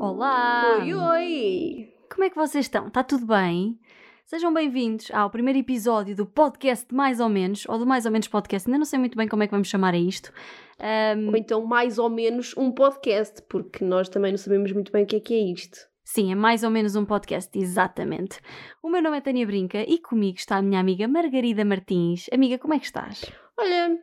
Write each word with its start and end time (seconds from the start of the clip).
Olá! 0.00 0.78
Oi, 0.80 0.94
oi! 0.94 1.94
Como 2.10 2.24
é 2.24 2.30
que 2.30 2.36
vocês 2.36 2.64
estão? 2.64 2.88
Está 2.88 3.02
tudo 3.02 3.26
bem? 3.26 3.78
Sejam 4.24 4.52
bem-vindos 4.52 5.10
ao 5.10 5.30
primeiro 5.30 5.58
episódio 5.58 6.14
do 6.14 6.26
podcast 6.26 6.86
Mais 6.94 7.18
ou 7.18 7.28
Menos, 7.28 7.64
ou 7.66 7.78
do 7.78 7.86
Mais 7.86 8.04
ou 8.04 8.12
Menos 8.12 8.28
Podcast, 8.28 8.68
ainda 8.68 8.78
não 8.78 8.84
sei 8.84 8.98
muito 8.98 9.16
bem 9.16 9.26
como 9.26 9.42
é 9.42 9.46
que 9.46 9.52
vamos 9.52 9.68
chamar 9.68 9.94
a 9.94 9.98
isto. 9.98 10.32
Ahm, 10.78 11.28
Ou 11.28 11.36
então 11.36 11.64
mais 11.64 11.98
ou 11.98 12.10
menos 12.10 12.54
um 12.56 12.70
podcast, 12.70 13.40
porque 13.48 13.84
nós 13.84 14.08
também 14.08 14.30
não 14.30 14.38
sabemos 14.38 14.70
muito 14.70 14.92
bem 14.92 15.04
o 15.04 15.06
que 15.06 15.16
é 15.16 15.20
que 15.20 15.34
é 15.34 15.52
isto. 15.52 15.87
Sim, 16.08 16.32
é 16.32 16.34
mais 16.34 16.62
ou 16.62 16.70
menos 16.70 16.96
um 16.96 17.04
podcast, 17.04 17.56
exatamente. 17.58 18.40
O 18.82 18.88
meu 18.88 19.02
nome 19.02 19.18
é 19.18 19.20
Tânia 19.20 19.46
Brinca 19.46 19.82
e 19.86 19.98
comigo 19.98 20.38
está 20.38 20.56
a 20.56 20.62
minha 20.62 20.80
amiga 20.80 21.06
Margarida 21.06 21.66
Martins. 21.66 22.28
Amiga, 22.32 22.56
como 22.56 22.72
é 22.72 22.78
que 22.78 22.86
estás? 22.86 23.30
Olha, 23.58 23.98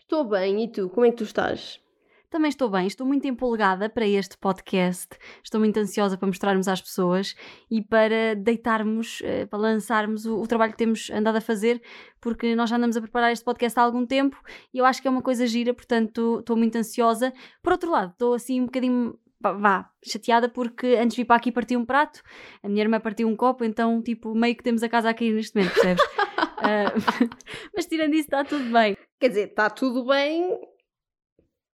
estou 0.00 0.24
bem, 0.24 0.64
e 0.64 0.68
tu? 0.68 0.88
Como 0.88 1.06
é 1.06 1.10
que 1.10 1.18
tu 1.18 1.22
estás? 1.22 1.80
Também 2.28 2.48
estou 2.48 2.68
bem, 2.68 2.88
estou 2.88 3.06
muito 3.06 3.26
empolgada 3.26 3.88
para 3.88 4.06
este 4.06 4.36
podcast, 4.36 5.16
estou 5.42 5.60
muito 5.60 5.78
ansiosa 5.78 6.18
para 6.18 6.26
mostrarmos 6.26 6.66
às 6.66 6.82
pessoas 6.82 7.36
e 7.70 7.80
para 7.82 8.34
deitarmos, 8.34 9.20
eh, 9.22 9.46
para 9.46 9.60
lançarmos 9.60 10.26
o, 10.26 10.42
o 10.42 10.46
trabalho 10.46 10.72
que 10.72 10.78
temos 10.78 11.08
andado 11.08 11.36
a 11.36 11.40
fazer, 11.40 11.80
porque 12.20 12.54
nós 12.56 12.68
já 12.68 12.76
andamos 12.76 12.96
a 12.96 13.00
preparar 13.00 13.32
este 13.32 13.44
podcast 13.44 13.78
há 13.78 13.82
algum 13.82 14.04
tempo 14.04 14.36
e 14.74 14.78
eu 14.78 14.84
acho 14.84 15.00
que 15.00 15.06
é 15.06 15.10
uma 15.10 15.22
coisa 15.22 15.46
gira, 15.46 15.72
portanto 15.72 16.40
estou 16.40 16.56
muito 16.56 16.76
ansiosa. 16.76 17.32
Por 17.62 17.72
outro 17.72 17.92
lado, 17.92 18.10
estou 18.10 18.34
assim 18.34 18.60
um 18.60 18.66
bocadinho, 18.66 19.18
vá, 19.40 19.90
chateada 20.04 20.48
porque 20.48 20.86
antes 20.98 21.14
de 21.14 21.22
vir 21.22 21.26
para 21.26 21.36
aqui 21.36 21.52
parti 21.52 21.76
um 21.76 21.84
prato, 21.84 22.22
a 22.62 22.68
minha 22.68 22.82
irmã 22.82 23.00
partiu 23.00 23.28
um 23.28 23.36
copo, 23.36 23.64
então 23.64 24.02
tipo 24.02 24.34
meio 24.34 24.56
que 24.56 24.62
temos 24.62 24.82
a 24.82 24.88
casa 24.88 25.10
a 25.10 25.14
cair 25.14 25.32
neste 25.32 25.56
momento, 25.56 25.74
percebes? 25.74 26.04
Ah, 26.60 26.92
mas 27.74 27.86
tirando 27.86 28.14
isso 28.14 28.24
está 28.24 28.44
tudo 28.44 28.70
bem. 28.72 28.96
Quer 29.20 29.28
dizer, 29.28 29.48
está 29.48 29.70
tudo 29.70 30.04
bem, 30.04 30.58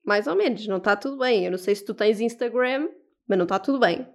mais 0.08 0.26
ou 0.26 0.34
menos, 0.34 0.66
não 0.66 0.78
está 0.78 0.96
tudo 0.96 1.18
bem. 1.18 1.44
Eu 1.44 1.50
não 1.50 1.58
sei 1.58 1.74
se 1.74 1.84
tu 1.84 1.92
tens 1.92 2.20
Instagram, 2.20 2.88
mas 3.28 3.36
não 3.36 3.44
está 3.44 3.58
tudo 3.58 3.78
bem. 3.78 4.08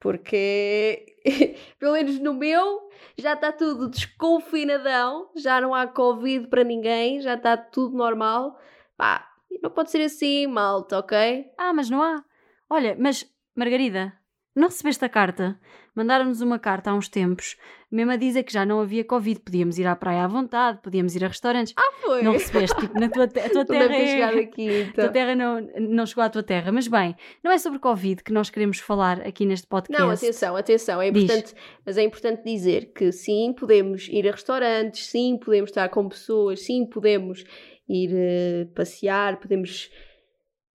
Porque, 0.00 1.04
pelo 1.78 1.92
menos 1.92 2.18
no 2.20 2.32
meu, 2.32 2.88
já 3.18 3.34
está 3.34 3.52
tudo 3.52 3.90
desconfinadão, 3.90 5.30
já 5.36 5.60
não 5.60 5.74
há 5.74 5.86
Covid 5.86 6.46
para 6.46 6.64
ninguém, 6.64 7.20
já 7.20 7.34
está 7.34 7.56
tudo 7.56 7.96
normal. 7.96 8.56
Pá, 8.96 9.28
não 9.62 9.70
pode 9.70 9.90
ser 9.90 10.02
assim, 10.02 10.46
malta, 10.46 10.98
ok? 10.98 11.50
Ah, 11.58 11.72
mas 11.74 11.90
não 11.90 12.02
há. 12.02 12.24
Olha, 12.70 12.96
mas 12.98 13.26
Margarida, 13.56 14.12
não 14.54 14.68
recebeste 14.68 15.04
a 15.04 15.08
carta? 15.08 15.58
Mandaram-nos 15.94 16.40
uma 16.40 16.58
carta 16.60 16.90
há 16.90 16.94
uns 16.94 17.08
tempos, 17.08 17.56
mesmo 17.90 18.12
a 18.12 18.16
dizer 18.16 18.44
que 18.44 18.52
já 18.52 18.64
não 18.64 18.78
havia 18.80 19.04
Covid, 19.04 19.40
podíamos 19.40 19.78
ir 19.78 19.86
à 19.86 19.96
praia 19.96 20.22
à 20.24 20.28
vontade, 20.28 20.78
podíamos 20.80 21.16
ir 21.16 21.24
a 21.24 21.28
restaurantes. 21.28 21.74
Ah, 21.76 21.92
foi! 22.00 22.22
Não 22.22 22.32
recebeste, 22.32 22.78
tipo, 22.78 23.00
na 23.00 23.08
tua, 23.08 23.24
a 23.24 23.28
tua 23.50 23.64
terra. 23.66 23.96
é- 23.96 24.40
aqui, 24.40 24.68
a 24.70 24.80
então. 24.82 24.92
tua 25.04 25.08
terra 25.08 25.34
não, 25.34 25.60
não 25.80 26.06
chegou 26.06 26.22
à 26.22 26.28
tua 26.30 26.42
terra. 26.44 26.70
Mas 26.70 26.86
bem, 26.86 27.16
não 27.42 27.50
é 27.50 27.58
sobre 27.58 27.80
Covid 27.80 28.22
que 28.22 28.32
nós 28.32 28.48
queremos 28.48 28.78
falar 28.78 29.20
aqui 29.22 29.44
neste 29.44 29.66
podcast. 29.66 30.00
Não, 30.00 30.10
atenção, 30.10 30.54
atenção, 30.56 31.02
é 31.02 31.10
Diz. 31.10 31.24
importante, 31.24 31.54
mas 31.84 31.98
é 31.98 32.02
importante 32.04 32.44
dizer 32.44 32.92
que 32.92 33.10
sim, 33.10 33.52
podemos 33.58 34.06
ir 34.08 34.28
a 34.28 34.32
restaurantes, 34.32 35.06
sim, 35.06 35.36
podemos 35.36 35.70
estar 35.70 35.88
com 35.88 36.08
pessoas, 36.08 36.60
sim, 36.64 36.86
podemos 36.86 37.42
ir 37.88 38.10
eh, 38.14 38.68
passear, 38.74 39.40
podemos 39.40 39.90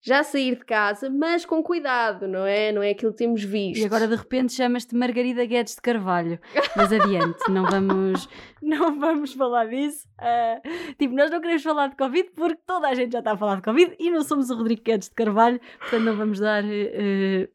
já 0.02 0.24
sair 0.24 0.56
de 0.56 0.64
casa, 0.66 1.10
mas 1.10 1.46
com 1.46 1.62
cuidado, 1.62 2.28
não 2.28 2.46
é? 2.46 2.72
Não 2.72 2.82
é 2.82 2.92
aquilo 2.92 3.12
que 3.12 3.18
temos 3.18 3.44
visto. 3.44 3.82
E 3.82 3.86
agora 3.86 4.08
de 4.08 4.16
repente 4.16 4.54
chamas-te 4.54 4.96
Margarida 4.96 5.44
Guedes 5.46 5.76
de 5.76 5.82
Carvalho. 5.82 6.40
Mas 6.76 6.92
adiante, 6.94 7.50
não 7.52 7.66
vamos, 7.66 8.30
não 8.62 9.00
vamos 9.00 9.34
falar 9.34 9.66
disso. 9.68 10.08
Ah, 10.18 10.62
tipo, 10.98 11.14
nós 11.14 11.30
não 11.30 11.42
queremos 11.42 11.64
falar 11.64 11.88
de 11.88 11.96
Covid 11.98 12.32
porque 12.36 12.62
toda 12.66 12.88
a 12.88 12.94
gente 12.96 13.12
já 13.12 13.20
está 13.20 13.34
a 13.34 13.38
falar 13.38 13.58
de 13.58 13.62
Covid 13.62 13.96
e 14.00 14.10
não 14.10 14.22
somos 14.24 14.50
o 14.50 14.56
Rodrigo 14.56 14.84
Guedes 14.84 15.10
de 15.10 15.16
Carvalho, 15.16 15.60
portanto 15.80 16.04
não 16.04 16.16
vamos 16.16 16.40
dar. 16.40 16.64
eh, 16.66 17.50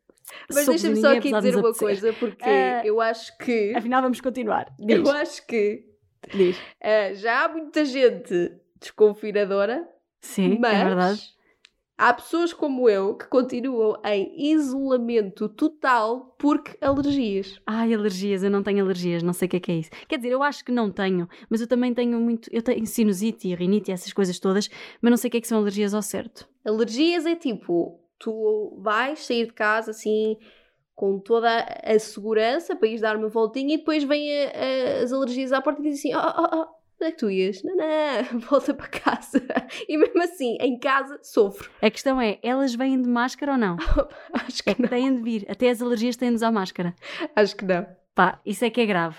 mas 0.52 0.66
deixa-me 0.66 0.96
só 0.96 1.16
aqui 1.16 1.30
dizer 1.32 1.56
uma 1.56 1.74
coisa, 1.74 2.12
porque 2.14 2.44
Ah, 2.44 2.82
eu 2.84 3.00
acho 3.00 3.36
que. 3.38 3.74
Afinal, 3.76 4.02
vamos 4.02 4.20
continuar. 4.20 4.66
Diz, 4.78 4.98
Eu 4.98 5.10
acho 5.12 5.46
que 5.46 5.84
diz. 6.34 6.58
ah, 6.82 7.12
já 7.14 7.44
há 7.44 7.48
muita 7.48 7.84
gente 7.84 8.52
desconfinadora, 8.80 9.86
Sim, 10.20 10.58
mas 10.60 10.74
é 10.80 10.84
verdade. 10.84 11.20
Há 11.96 12.12
pessoas 12.12 12.52
como 12.52 12.88
eu 12.88 13.14
que 13.14 13.26
continuam 13.26 14.00
em 14.04 14.52
isolamento 14.52 15.48
total 15.48 16.34
porque 16.38 16.76
alergias. 16.80 17.60
Ai, 17.66 17.94
alergias, 17.94 18.42
eu 18.42 18.50
não 18.50 18.62
tenho 18.62 18.84
alergias, 18.84 19.22
não 19.22 19.32
sei 19.32 19.46
o 19.46 19.50
que 19.50 19.56
é 19.56 19.60
que 19.60 19.72
é 19.72 19.76
isso. 19.76 19.90
Quer 20.08 20.16
dizer, 20.16 20.30
eu 20.30 20.42
acho 20.42 20.64
que 20.64 20.72
não 20.72 20.90
tenho, 20.90 21.28
mas 21.48 21.60
eu 21.60 21.66
também 21.66 21.94
tenho 21.94 22.20
muito. 22.20 22.48
Eu 22.52 22.62
tenho 22.62 22.86
sinusite 22.86 23.48
e 23.48 23.54
rinite 23.54 23.90
e 23.90 23.94
essas 23.94 24.12
coisas 24.12 24.38
todas, 24.38 24.68
mas 25.00 25.10
não 25.10 25.16
sei 25.16 25.28
o 25.28 25.30
que 25.30 25.38
é 25.38 25.40
que 25.40 25.48
são 25.48 25.58
alergias 25.58 25.94
ao 25.94 26.02
certo. 26.02 26.48
Alergias 26.64 27.26
é 27.26 27.36
tipo, 27.36 28.00
tu 28.18 28.78
vais 28.82 29.20
sair 29.20 29.46
de 29.46 29.52
casa 29.52 29.90
assim 29.90 30.36
com 30.94 31.18
toda 31.18 31.66
a 31.82 31.98
segurança 31.98 32.76
para 32.76 32.88
ires 32.88 33.00
dar 33.00 33.16
uma 33.16 33.28
voltinha 33.28 33.74
e 33.74 33.78
depois 33.78 34.04
vêm 34.04 34.30
as 35.02 35.12
alergias 35.12 35.52
à 35.52 35.60
porta 35.60 35.80
e 35.80 35.90
dizem 35.90 36.12
assim: 36.12 36.26
oh, 36.26 36.42
oh, 36.42 36.60
oh, 36.60 36.66
onde 37.00 37.08
é 37.08 37.12
que 37.12 37.18
tu 37.18 37.30
ias? 37.30 37.62
Não, 37.62 37.74
não, 37.76 38.40
volta 38.48 38.74
para 38.74 38.88
casa. 38.88 39.44
E 39.88 39.96
mesmo 39.96 40.22
assim, 40.22 40.56
em 40.60 40.78
casa, 40.78 41.18
sofro. 41.22 41.70
A 41.80 41.90
questão 41.90 42.20
é, 42.20 42.38
elas 42.42 42.74
vêm 42.74 43.00
de 43.00 43.08
máscara 43.08 43.52
ou 43.52 43.58
não? 43.58 43.76
Acho 44.32 44.62
É 44.66 44.74
que 44.74 44.82
que 44.82 44.88
têm 44.88 45.14
de 45.14 45.22
vir. 45.22 45.46
Até 45.48 45.70
as 45.70 45.82
alergias 45.82 46.16
têm 46.16 46.30
de 46.30 46.36
usar 46.36 46.50
máscara. 46.50 46.94
Acho 47.34 47.56
que 47.56 47.64
não. 47.64 47.86
Pá, 48.14 48.40
isso 48.46 48.64
é 48.64 48.70
que 48.70 48.80
é 48.80 48.86
grave. 48.86 49.16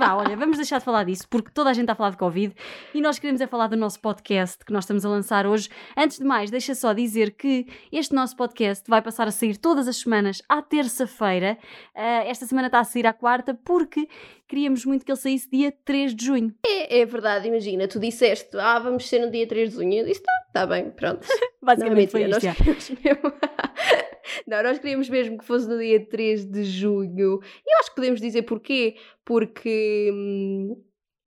Vá, 0.00 0.14
olha, 0.14 0.34
vamos 0.34 0.56
deixar 0.56 0.78
de 0.78 0.84
falar 0.86 1.04
disso, 1.04 1.28
porque 1.28 1.50
toda 1.52 1.68
a 1.68 1.74
gente 1.74 1.82
está 1.82 1.92
a 1.92 1.94
falar 1.94 2.08
de 2.08 2.16
Covid 2.16 2.54
e 2.94 3.02
nós 3.02 3.18
queremos 3.18 3.38
é 3.42 3.46
falar 3.46 3.66
do 3.66 3.76
nosso 3.76 4.00
podcast 4.00 4.64
que 4.64 4.72
nós 4.72 4.84
estamos 4.84 5.04
a 5.04 5.10
lançar 5.10 5.46
hoje. 5.46 5.68
Antes 5.94 6.18
de 6.18 6.24
mais, 6.24 6.50
deixa 6.50 6.74
só 6.74 6.94
dizer 6.94 7.32
que 7.32 7.66
este 7.92 8.14
nosso 8.14 8.34
podcast 8.34 8.88
vai 8.88 9.02
passar 9.02 9.28
a 9.28 9.30
sair 9.30 9.58
todas 9.58 9.86
as 9.86 9.98
semanas 9.98 10.40
à 10.48 10.62
terça-feira. 10.62 11.58
Ah, 11.94 12.24
esta 12.24 12.46
semana 12.46 12.68
está 12.68 12.80
a 12.80 12.84
sair 12.84 13.06
à 13.06 13.12
quarta, 13.12 13.52
porque 13.62 14.08
queríamos 14.48 14.86
muito 14.86 15.04
que 15.04 15.12
ele 15.12 15.18
saísse 15.18 15.50
dia 15.50 15.70
3 15.84 16.14
de 16.14 16.24
junho. 16.24 16.54
É, 16.64 17.00
é 17.00 17.04
verdade, 17.04 17.46
imagina, 17.46 17.86
tu 17.86 18.00
disseste, 18.00 18.56
ah, 18.56 18.78
vamos 18.78 19.06
ser 19.06 19.18
no 19.18 19.30
dia 19.30 19.46
3 19.46 19.68
de 19.68 19.76
junho. 19.76 19.98
Eu 19.98 20.06
disse, 20.06 20.22
tá, 20.22 20.32
tá 20.50 20.66
bem, 20.66 20.90
pronto. 20.92 21.28
Não, 21.60 21.66
Basicamente 21.66 22.10
foi 22.10 22.26
mentira, 22.26 22.56
isto. 22.56 22.64
nós. 22.64 23.99
Não, 24.46 24.62
nós 24.62 24.78
queríamos 24.78 25.08
mesmo 25.08 25.38
que 25.38 25.44
fosse 25.44 25.68
no 25.68 25.78
dia 25.78 26.04
3 26.04 26.44
de 26.46 26.64
junho. 26.64 27.40
E 27.66 27.74
eu 27.74 27.78
acho 27.78 27.90
que 27.90 27.96
podemos 27.96 28.20
dizer 28.20 28.42
porquê. 28.42 28.96
Porque 29.24 30.10
hum, 30.12 30.82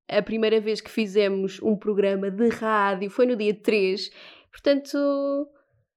a 0.07 0.21
primeira 0.21 0.59
vez 0.59 0.81
que 0.81 0.89
fizemos 0.89 1.61
um 1.61 1.75
programa 1.75 2.29
de 2.29 2.49
rádio 2.49 3.09
foi 3.09 3.25
no 3.25 3.35
dia 3.35 3.53
3. 3.53 4.09
Portanto, 4.51 5.47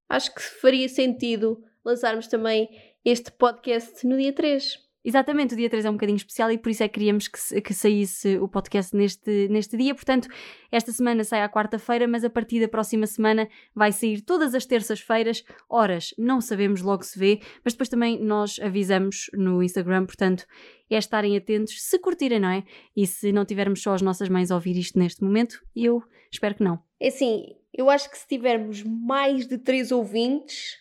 acho 0.09 0.35
que 0.35 0.43
faria 0.43 0.89
sentido 0.89 1.63
lançarmos 1.85 2.27
também 2.27 2.69
este 3.05 3.31
podcast 3.31 4.07
no 4.07 4.17
dia 4.17 4.33
3. 4.33 4.86
Exatamente, 5.07 5.55
o 5.55 5.57
dia 5.57 5.71
3 5.71 5.85
é 5.85 5.89
um 5.89 5.93
bocadinho 5.93 6.17
especial 6.17 6.51
e 6.51 6.59
por 6.59 6.69
isso 6.69 6.83
é 6.83 6.89
que 6.89 6.95
queríamos 6.95 7.29
que, 7.29 7.61
que 7.61 7.73
saísse 7.73 8.39
o 8.39 8.49
podcast 8.49 8.95
neste, 8.97 9.47
neste 9.47 9.77
dia. 9.77 9.95
Portanto, 9.95 10.27
esta 10.69 10.91
semana 10.91 11.23
sai 11.23 11.43
à 11.43 11.49
quarta-feira, 11.49 12.09
mas 12.09 12.25
a 12.25 12.29
partir 12.29 12.59
da 12.59 12.67
próxima 12.67 13.07
semana 13.07 13.49
vai 13.73 13.93
sair 13.93 14.21
todas 14.21 14.53
as 14.53 14.67
terças-feiras. 14.67 15.45
Horas, 15.71 16.13
não 16.19 16.41
sabemos, 16.41 16.83
logo 16.83 17.05
se 17.05 17.17
vê, 17.17 17.39
mas 17.65 17.73
depois 17.73 17.89
também 17.89 18.21
nós 18.21 18.59
avisamos 18.59 19.31
no 19.33 19.63
Instagram, 19.63 20.07
portanto, 20.07 20.45
é 20.91 20.99
estarem 20.99 21.37
atentos 21.37 21.81
se 21.85 22.01
curtirem, 22.01 22.41
não 22.41 22.49
é? 22.49 22.65
E 22.97 23.07
se 23.07 23.31
não 23.31 23.45
tivermos 23.45 23.81
só 23.81 23.95
as 23.95 24.03
nossas 24.03 24.29
mães 24.29 24.51
a 24.51 24.57
ouvir 24.57 24.77
isto 24.77 24.99
neste 24.99 25.23
momento, 25.23 25.65
eu 25.77 26.03
espero 26.33 26.57
que 26.57 26.65
não. 26.65 26.83
É 26.99 27.07
assim, 27.07 27.55
eu 27.73 27.89
acho 27.89 28.11
que 28.11 28.19
se 28.19 28.27
tivermos 28.27 28.83
mais 28.83 29.47
de 29.47 29.57
3 29.57 29.93
ouvintes, 29.93 30.79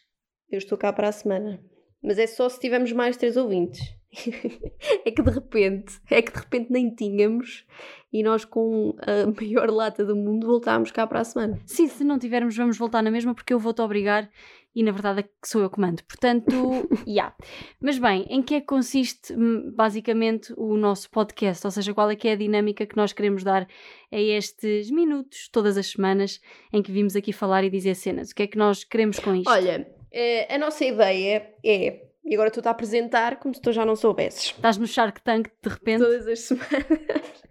eu 0.50 0.58
estou 0.58 0.80
cá 0.80 0.91
para 0.91 1.09
a 1.09 1.12
semana. 1.12 1.64
Mas 2.02 2.18
é 2.18 2.25
só 2.25 2.49
se 2.49 2.59
tivermos 2.59 2.91
mais 2.91 3.17
3 3.17 3.38
ouvintes. 3.38 3.82
é 5.06 5.12
que 5.12 5.22
de 5.22 5.32
repente, 5.32 6.00
é 6.09 6.22
que 6.22 6.32
de 6.32 6.40
repente 6.40 6.72
nem 6.72 6.94
tínhamos 6.94 7.66
e 8.12 8.23
nós 8.23 8.46
com 8.46 8.96
a 9.00 9.29
maior 9.40 9.70
lata 9.70 10.06
do 10.06 10.16
mundo 10.16 10.47
voltámos 10.47 10.91
cá 10.91 11.06
para 11.06 11.20
a 11.20 11.23
semana. 11.23 11.59
Sim, 11.66 11.88
se 11.88 12.03
não 12.03 12.17
tivermos, 12.17 12.56
vamos 12.56 12.78
voltar 12.78 13.02
na 13.02 13.12
mesma 13.12 13.35
porque 13.35 13.53
eu 13.53 13.59
vou-te 13.59 13.82
obrigar 13.82 14.29
e 14.73 14.84
na 14.84 14.91
verdade 14.91 15.22
é 15.22 15.23
que 15.23 15.29
sou 15.46 15.62
eu 15.62 15.70
que 15.70 15.79
mando. 15.79 16.03
Portanto, 16.03 16.50
já. 17.08 17.34
Mas 17.79 17.97
bem, 17.97 18.26
em 18.29 18.41
que 18.41 18.56
é 18.56 18.59
que 18.62 18.67
consiste 18.67 19.34
hum, 19.34 19.72
basicamente 19.73 20.53
o 20.58 20.78
nosso 20.78 21.09
podcast? 21.09 21.66
Ou 21.66 21.72
seja, 21.72 21.94
qual 21.94 22.09
é 22.09 22.16
que 22.16 22.28
é 22.28 22.34
a 22.34 22.38
dinâmica 22.38 22.85
que 22.85 22.97
nós 22.97 23.14
queremos 23.14 23.44
dar 23.44 23.68
a 24.11 24.20
estes 24.20 24.91
minutos, 24.91 25.50
todas 25.50 25.78
as 25.78 25.88
semanas, 25.88 26.41
em 26.73 26.82
que 26.82 26.91
vimos 26.91 27.16
aqui 27.16 27.32
falar 27.32 27.64
e 27.64 27.70
dizer 27.70 27.96
cenas? 27.96 28.32
O 28.32 28.35
que 28.35 28.44
é 28.44 28.47
que 28.47 28.58
nós 28.58 28.84
queremos 28.84 29.20
com 29.20 29.35
isto? 29.35 29.50
Olha, 29.50 29.88
eh, 30.11 30.53
a 30.53 30.58
nossa 30.58 30.84
ideia 30.85 31.53
é 31.64 32.02
E 32.25 32.33
agora 32.33 32.47
estou-te 32.47 32.67
a 32.67 32.72
apresentar 32.72 33.37
como 33.37 33.53
se 33.53 33.61
tu 33.61 33.72
já 33.72 33.85
não 33.85 33.95
soubesses. 33.95 34.45
Estás 34.45 34.77
no 34.77 34.87
Shark 34.87 35.22
Tank 35.22 35.47
de 35.61 35.69
repente. 35.69 35.99
Todas 35.99 36.27
as 36.27 36.39
semanas. 36.39 36.85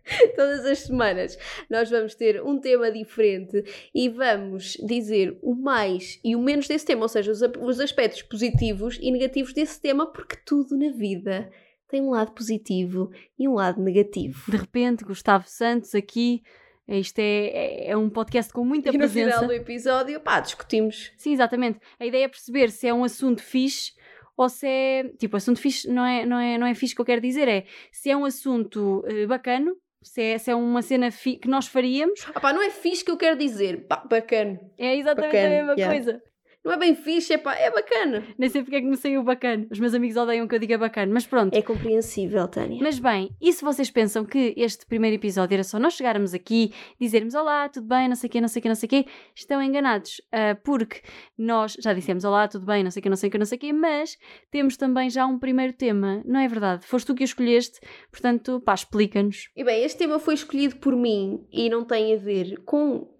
Todas 0.36 0.66
as 0.66 0.78
semanas 0.80 1.38
nós 1.70 1.88
vamos 1.88 2.14
ter 2.16 2.42
um 2.42 2.58
tema 2.58 2.90
diferente 2.90 3.64
e 3.94 4.08
vamos 4.08 4.76
dizer 4.84 5.38
o 5.40 5.54
mais 5.54 6.20
e 6.24 6.34
o 6.34 6.40
menos 6.40 6.66
desse 6.66 6.84
tema, 6.84 7.02
ou 7.02 7.08
seja, 7.08 7.30
os, 7.30 7.40
os 7.40 7.80
aspectos 7.80 8.20
positivos 8.22 8.98
e 9.00 9.10
negativos 9.12 9.54
desse 9.54 9.80
tema, 9.80 10.12
porque 10.12 10.36
tudo 10.44 10.76
na 10.76 10.90
vida 10.90 11.50
tem 11.88 12.02
um 12.02 12.10
lado 12.10 12.32
positivo 12.32 13.10
e 13.38 13.48
um 13.48 13.54
lado 13.54 13.80
negativo. 13.80 14.50
De 14.50 14.56
repente, 14.56 15.04
Gustavo 15.04 15.44
Santos 15.46 15.94
aqui. 15.94 16.42
Isto 16.86 17.20
é, 17.20 17.46
é, 17.46 17.90
é 17.92 17.96
um 17.96 18.10
podcast 18.10 18.52
com 18.52 18.62
muita 18.62 18.90
e 18.90 18.98
presença. 18.98 19.26
no 19.26 19.32
final 19.32 19.46
do 19.46 19.54
episódio, 19.54 20.20
pá, 20.20 20.40
discutimos. 20.40 21.12
Sim, 21.16 21.32
exatamente. 21.32 21.78
A 21.98 22.04
ideia 22.04 22.24
é 22.24 22.28
perceber 22.28 22.70
se 22.70 22.86
é 22.86 22.92
um 22.92 23.04
assunto 23.04 23.42
fixe 23.42 23.92
ou 24.36 24.48
se 24.48 24.66
é. 24.66 25.04
Tipo, 25.18 25.36
assunto 25.36 25.60
fixe 25.60 25.88
não 25.88 26.04
é, 26.04 26.26
não 26.26 26.38
é, 26.38 26.58
não 26.58 26.66
é 26.66 26.74
fixe 26.74 26.94
que 26.94 27.00
eu 27.00 27.04
quero 27.04 27.20
dizer, 27.20 27.48
é 27.48 27.64
se 27.92 28.10
é 28.10 28.16
um 28.16 28.24
assunto 28.24 29.04
uh, 29.06 29.26
bacano, 29.26 29.76
se 30.02 30.22
é, 30.22 30.38
se 30.38 30.50
é 30.50 30.54
uma 30.54 30.82
cena 30.82 31.10
que 31.10 31.48
nós 31.48 31.66
faríamos. 31.66 32.20
Ah 32.34 32.40
pá, 32.40 32.52
não 32.52 32.62
é 32.62 32.70
fixe 32.70 33.04
que 33.04 33.10
eu 33.10 33.16
quero 33.16 33.36
dizer, 33.36 33.86
pá, 33.86 33.96
bacana. 33.96 34.60
É 34.78 34.96
exatamente 34.96 35.32
bacana, 35.32 35.46
a 35.46 35.58
mesma 35.58 35.72
yeah. 35.74 35.94
coisa. 35.94 36.22
Não 36.64 36.72
é 36.72 36.78
bem 36.78 36.94
fixe, 36.94 37.34
é 37.34 37.38
pá, 37.38 37.54
é 37.54 37.70
bacana. 37.70 38.24
Nem 38.38 38.48
sei 38.48 38.62
porque 38.62 38.76
é 38.76 38.80
que 38.80 38.86
me 38.86 38.96
saiu 38.96 39.22
bacana. 39.22 39.66
Os 39.70 39.78
meus 39.78 39.92
amigos 39.92 40.16
odeiam 40.16 40.48
que 40.48 40.54
eu 40.54 40.58
diga 40.58 40.78
bacana, 40.78 41.12
mas 41.12 41.26
pronto. 41.26 41.54
É 41.54 41.60
compreensível, 41.60 42.48
Tânia. 42.48 42.78
Mas 42.82 42.98
bem, 42.98 43.36
e 43.38 43.52
se 43.52 43.62
vocês 43.62 43.90
pensam 43.90 44.24
que 44.24 44.54
este 44.56 44.86
primeiro 44.86 45.14
episódio 45.14 45.54
era 45.54 45.62
só 45.62 45.78
nós 45.78 45.92
chegarmos 45.92 46.32
aqui, 46.32 46.72
dizermos 46.98 47.34
olá, 47.34 47.68
tudo 47.68 47.86
bem, 47.86 48.08
não 48.08 48.16
sei 48.16 48.28
o 48.28 48.30
quê, 48.30 48.40
não 48.40 48.48
sei 48.48 48.60
o 48.60 48.62
quê, 48.62 48.68
não 48.68 48.74
sei 48.74 48.86
o 48.86 48.90
quê, 48.90 49.06
estão 49.34 49.62
enganados. 49.62 50.22
Uh, 50.32 50.58
porque 50.64 51.02
nós 51.36 51.76
já 51.78 51.92
dissemos 51.92 52.24
olá, 52.24 52.48
tudo 52.48 52.64
bem, 52.64 52.82
não 52.82 52.90
sei 52.90 53.00
o 53.00 53.02
quê, 53.02 53.08
não 53.10 53.16
sei 53.16 53.28
o 53.28 53.32
quê, 53.32 53.38
não 53.38 53.46
sei 53.46 53.58
o 53.58 53.60
quê, 53.60 53.72
mas 53.72 54.16
temos 54.50 54.78
também 54.78 55.10
já 55.10 55.26
um 55.26 55.38
primeiro 55.38 55.74
tema, 55.74 56.22
não 56.24 56.40
é 56.40 56.48
verdade? 56.48 56.86
Foste 56.86 57.06
tu 57.06 57.14
que 57.14 57.22
o 57.22 57.26
escolheste, 57.26 57.78
portanto, 58.10 58.58
pá, 58.64 58.72
explica-nos. 58.72 59.50
E 59.54 59.62
bem, 59.62 59.84
este 59.84 59.98
tema 59.98 60.18
foi 60.18 60.32
escolhido 60.32 60.76
por 60.76 60.96
mim 60.96 61.46
e 61.52 61.68
não 61.68 61.84
tem 61.84 62.14
a 62.14 62.16
ver 62.16 62.56
com 62.64 63.13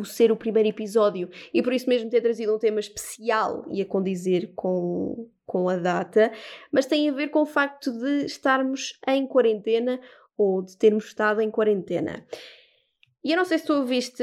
o 0.00 0.04
ser 0.04 0.32
o 0.32 0.36
primeiro 0.36 0.68
episódio. 0.68 1.28
E 1.54 1.62
por 1.62 1.72
isso 1.72 1.88
mesmo 1.88 2.10
ter 2.10 2.20
trazido 2.20 2.54
um 2.54 2.58
tema 2.58 2.80
especial 2.80 3.64
e 3.70 3.80
a 3.80 3.86
condizer 3.86 4.52
com, 4.54 5.28
com 5.46 5.68
a 5.68 5.76
data, 5.76 6.32
mas 6.72 6.86
tem 6.86 7.08
a 7.08 7.12
ver 7.12 7.28
com 7.28 7.42
o 7.42 7.46
facto 7.46 7.92
de 7.92 8.24
estarmos 8.24 8.98
em 9.06 9.26
quarentena 9.26 10.00
ou 10.36 10.62
de 10.62 10.76
termos 10.76 11.04
estado 11.04 11.40
em 11.40 11.50
quarentena. 11.50 12.26
E 13.22 13.32
eu 13.32 13.36
não 13.36 13.44
sei 13.44 13.58
se 13.58 13.66
tu 13.66 13.74
ouviste, 13.74 14.22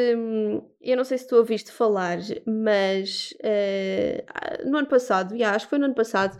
eu 0.81 0.97
não 0.97 1.03
sei 1.03 1.19
se 1.19 1.27
tu 1.27 1.35
ouviste 1.35 1.71
falar, 1.71 2.17
mas 2.47 3.31
uh, 3.43 4.67
no 4.67 4.79
ano 4.79 4.87
passado, 4.87 5.35
acho 5.39 5.65
que 5.65 5.69
foi 5.69 5.77
no 5.77 5.85
ano 5.85 5.93
passado, 5.93 6.35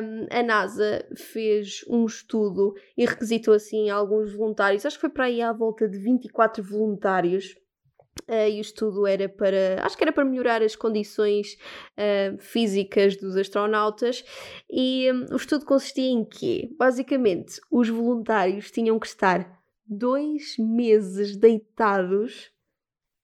um, 0.00 0.26
a 0.30 0.42
NASA 0.42 1.06
fez 1.14 1.84
um 1.90 2.06
estudo 2.06 2.72
e 2.96 3.04
requisitou 3.04 3.52
assim 3.52 3.90
alguns 3.90 4.32
voluntários, 4.32 4.86
acho 4.86 4.96
que 4.96 5.02
foi 5.02 5.10
para 5.10 5.26
aí 5.26 5.42
à 5.42 5.52
volta 5.52 5.86
de 5.86 5.98
24 5.98 6.64
voluntários 6.64 7.54
Uh, 8.28 8.48
e 8.48 8.58
o 8.58 8.60
estudo 8.60 9.06
era 9.06 9.28
para, 9.28 9.84
acho 9.84 9.96
que 9.96 10.04
era 10.04 10.12
para 10.12 10.24
melhorar 10.24 10.62
as 10.62 10.76
condições 10.76 11.56
uh, 11.96 12.38
físicas 12.38 13.16
dos 13.16 13.36
astronautas. 13.36 14.24
E 14.70 15.10
um, 15.12 15.32
o 15.32 15.36
estudo 15.36 15.64
consistia 15.64 16.10
em 16.10 16.24
quê? 16.24 16.70
Basicamente, 16.78 17.60
os 17.70 17.88
voluntários 17.88 18.70
tinham 18.70 18.98
que 18.98 19.06
estar 19.06 19.60
dois 19.86 20.56
meses 20.58 21.36
deitados, 21.36 22.50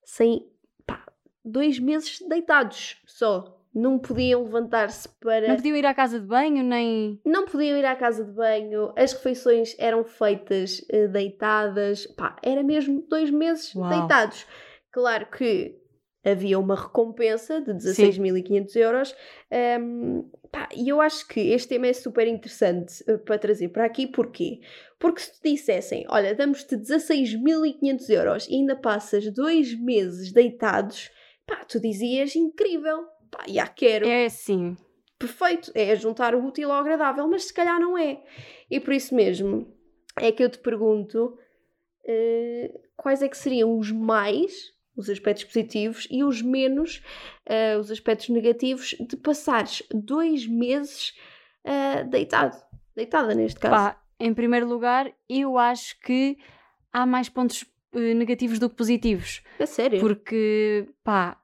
sem. 0.03 0.45
pá, 0.85 1.05
dois 1.43 1.79
meses 1.79 2.19
deitados 2.27 2.97
só. 3.05 3.55
Não 3.73 3.99
podiam 3.99 4.43
levantar-se 4.43 5.07
para. 5.19 5.47
Não 5.47 5.55
podiam 5.55 5.77
ir 5.77 5.85
à 5.85 5.93
casa 5.93 6.19
de 6.19 6.25
banho, 6.25 6.63
nem. 6.63 7.21
Não 7.23 7.45
podiam 7.45 7.77
ir 7.77 7.85
à 7.85 7.95
casa 7.95 8.25
de 8.25 8.31
banho, 8.31 8.91
as 8.97 9.13
refeições 9.13 9.75
eram 9.77 10.03
feitas 10.03 10.79
uh, 10.91 11.07
deitadas, 11.07 12.07
pá, 12.07 12.35
era 12.43 12.63
mesmo 12.63 13.05
dois 13.07 13.29
meses 13.29 13.73
Uau. 13.75 13.87
deitados. 13.87 14.45
Claro 14.91 15.27
que 15.29 15.79
havia 16.23 16.59
uma 16.59 16.75
recompensa 16.75 17.61
de 17.61 17.73
16.500 17.73 18.75
euros. 18.75 19.15
Um, 19.79 20.29
pá, 20.51 20.67
e 20.75 20.89
eu 20.89 20.99
acho 20.99 21.27
que 21.27 21.39
este 21.39 21.69
tema 21.69 21.87
é 21.87 21.93
super 21.93 22.27
interessante 22.27 23.03
uh, 23.09 23.17
para 23.19 23.37
trazer 23.37 23.69
para 23.69 23.85
aqui. 23.85 24.07
Porquê? 24.07 24.59
Porque 24.99 25.21
se 25.21 25.41
te 25.41 25.51
dissessem, 25.51 26.05
olha, 26.09 26.35
damos-te 26.35 26.75
16.500 26.75 28.09
euros 28.09 28.47
e 28.47 28.55
ainda 28.55 28.75
passas 28.75 29.31
dois 29.33 29.79
meses 29.79 30.31
deitados, 30.31 31.09
pá, 31.47 31.63
tu 31.65 31.79
dizias 31.79 32.35
incrível, 32.35 33.05
pá, 33.31 33.45
já 33.47 33.67
quero. 33.67 34.07
É 34.07 34.27
sim. 34.29 34.75
Perfeito, 35.17 35.71
é 35.75 35.95
juntar 35.95 36.33
o 36.33 36.45
útil 36.45 36.71
ao 36.71 36.79
agradável, 36.79 37.27
mas 37.27 37.45
se 37.45 37.53
calhar 37.53 37.79
não 37.79 37.97
é. 37.97 38.23
E 38.71 38.79
por 38.79 38.93
isso 38.93 39.13
mesmo 39.13 39.67
é 40.17 40.31
que 40.31 40.43
eu 40.43 40.49
te 40.49 40.59
pergunto 40.59 41.37
uh, 42.05 42.79
quais 42.95 43.21
é 43.21 43.27
que 43.27 43.37
seriam 43.37 43.77
os 43.77 43.91
mais 43.91 44.78
os 44.99 45.09
aspectos 45.09 45.45
positivos 45.45 46.07
e 46.11 46.23
os 46.23 46.41
menos, 46.41 47.01
uh, 47.47 47.79
os 47.79 47.89
aspectos 47.89 48.29
negativos, 48.29 48.95
de 48.99 49.15
passares 49.15 49.81
dois 49.93 50.45
meses 50.45 51.13
uh, 51.65 52.07
deitado, 52.09 52.61
deitada 52.95 53.33
neste 53.33 53.59
caso. 53.59 53.73
Pá, 53.73 54.01
em 54.19 54.33
primeiro 54.33 54.67
lugar, 54.67 55.11
eu 55.29 55.57
acho 55.57 55.97
que 56.01 56.37
há 56.91 57.05
mais 57.05 57.29
pontos 57.29 57.63
uh, 57.93 57.99
negativos 57.99 58.59
do 58.59 58.69
que 58.69 58.75
positivos. 58.75 59.41
É 59.57 59.65
sério? 59.65 60.01
Porque, 60.01 60.89
pá, 61.01 61.37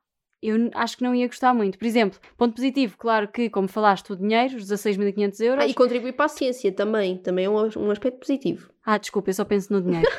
eu 0.43 0.69
acho 0.73 0.97
que 0.97 1.03
não 1.03 1.15
ia 1.15 1.27
gostar 1.27 1.53
muito. 1.53 1.77
Por 1.77 1.85
exemplo, 1.85 2.19
ponto 2.37 2.55
positivo, 2.55 2.97
claro 2.97 3.29
que, 3.29 3.49
como 3.49 3.69
falaste, 3.69 4.11
o 4.11 4.17
dinheiro, 4.17 4.57
os 4.57 4.69
16.500 4.69 5.39
euros. 5.39 5.63
Ah, 5.63 5.67
e 5.67 5.73
contribuir 5.73 6.13
para 6.13 6.25
a 6.25 6.29
ciência 6.29 6.71
também, 6.73 7.17
também 7.17 7.45
é 7.45 7.49
um, 7.49 7.69
um 7.77 7.89
aspecto 7.89 8.19
positivo. 8.19 8.69
Ah, 8.85 8.97
desculpa, 8.97 9.29
eu 9.29 9.33
só 9.33 9.43
penso 9.43 9.73
no 9.73 9.81
dinheiro. 9.81 10.07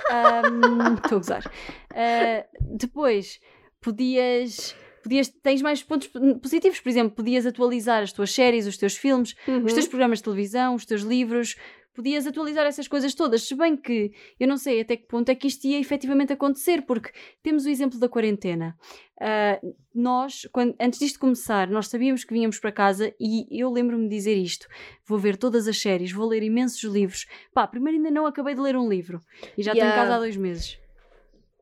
Estou 1.04 1.18
um, 1.18 1.18
a 1.18 1.18
gozar. 1.18 1.46
Uh, 1.92 2.76
depois, 2.76 3.40
podias. 3.80 4.74
Podias, 5.02 5.28
tens 5.28 5.62
mais 5.62 5.84
pontos 5.84 6.10
positivos, 6.42 6.80
por 6.80 6.88
exemplo, 6.88 7.14
podias 7.14 7.46
atualizar 7.46 8.02
as 8.02 8.12
tuas 8.12 8.32
séries, 8.32 8.66
os 8.66 8.76
teus 8.76 8.96
filmes, 8.96 9.36
uhum. 9.46 9.64
os 9.64 9.72
teus 9.72 9.86
programas 9.86 10.18
de 10.18 10.24
televisão, 10.24 10.74
os 10.74 10.84
teus 10.84 11.02
livros, 11.02 11.54
podias 11.96 12.26
atualizar 12.26 12.66
essas 12.66 12.86
coisas 12.86 13.14
todas, 13.14 13.42
se 13.42 13.56
bem 13.56 13.76
que 13.76 14.12
eu 14.38 14.46
não 14.46 14.56
sei 14.56 14.80
até 14.80 14.96
que 14.96 15.06
ponto 15.06 15.28
é 15.30 15.34
que 15.34 15.46
isto 15.46 15.66
ia 15.66 15.80
efetivamente 15.80 16.32
acontecer, 16.32 16.82
porque 16.82 17.10
temos 17.42 17.64
o 17.64 17.68
exemplo 17.68 17.98
da 17.98 18.08
quarentena. 18.08 18.76
Uh, 19.16 19.74
nós, 19.94 20.46
quando, 20.52 20.76
antes 20.78 20.98
disto 20.98 21.18
começar, 21.18 21.68
nós 21.68 21.88
sabíamos 21.88 22.22
que 22.22 22.34
vínhamos 22.34 22.58
para 22.58 22.70
casa 22.70 23.14
e 23.18 23.46
eu 23.50 23.70
lembro-me 23.70 24.08
de 24.08 24.14
dizer 24.14 24.36
isto: 24.36 24.68
vou 25.06 25.18
ver 25.18 25.36
todas 25.36 25.66
as 25.66 25.80
séries, 25.80 26.12
vou 26.12 26.28
ler 26.28 26.42
imensos 26.42 26.82
livros. 26.84 27.26
Pá, 27.54 27.66
primeiro 27.66 27.96
ainda 27.96 28.10
não 28.10 28.26
acabei 28.26 28.54
de 28.54 28.60
ler 28.60 28.76
um 28.76 28.88
livro 28.88 29.20
e 29.56 29.62
já 29.62 29.72
yeah. 29.72 29.88
estou 29.88 29.88
em 29.88 30.02
casa 30.02 30.16
há 30.16 30.18
dois 30.18 30.36
meses 30.36 30.85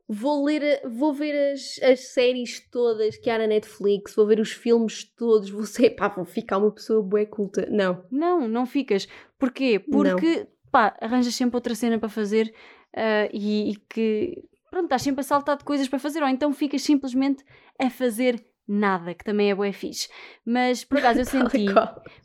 vou 0.09 0.45
ler, 0.45 0.83
vou 0.87 1.13
ver 1.13 1.53
as, 1.53 1.81
as 1.83 2.09
séries 2.09 2.61
todas 2.71 3.17
que 3.17 3.31
há 3.31 3.39
na 3.39 3.47
Netflix, 3.47 4.15
vou 4.15 4.27
ver 4.27 4.39
os 4.39 4.53
filmes 4.53 5.05
todos, 5.05 5.51
vou 5.51 5.65
ser, 5.65 5.91
pá, 5.91 6.09
vou 6.09 6.25
ficar 6.25 6.59
uma 6.59 6.71
pessoa 6.71 7.03
bué 7.03 7.25
culta. 7.25 7.67
Não. 7.71 8.05
Não, 8.11 8.47
não 8.47 8.67
ficas. 8.67 9.09
Porquê? 9.39 9.79
Porque, 9.79 10.41
não. 10.41 10.47
pá, 10.71 10.97
arranjas 11.01 11.35
sempre 11.35 11.57
outra 11.57 11.75
cena 11.75 11.99
para 11.99 12.09
fazer 12.09 12.55
uh, 12.95 13.31
e, 13.33 13.71
e, 13.71 13.77
que, 13.89 14.45
pronto, 14.71 14.85
estás 14.85 15.03
sempre 15.03 15.21
a 15.21 15.25
saltar 15.25 15.57
de 15.57 15.65
coisas 15.65 15.89
para 15.89 15.99
fazer, 15.99 16.23
ou 16.23 16.29
então 16.29 16.53
ficas 16.53 16.83
simplesmente 16.83 17.45
a 17.79 17.89
fazer 17.89 18.45
nada, 18.69 19.15
que 19.15 19.25
também 19.25 19.51
é 19.51 19.55
bué 19.55 19.73
fixe. 19.73 20.09
Mas, 20.45 20.85
por 20.85 20.99
acaso, 20.99 21.21
eu 21.21 21.25
senti... 21.27 21.67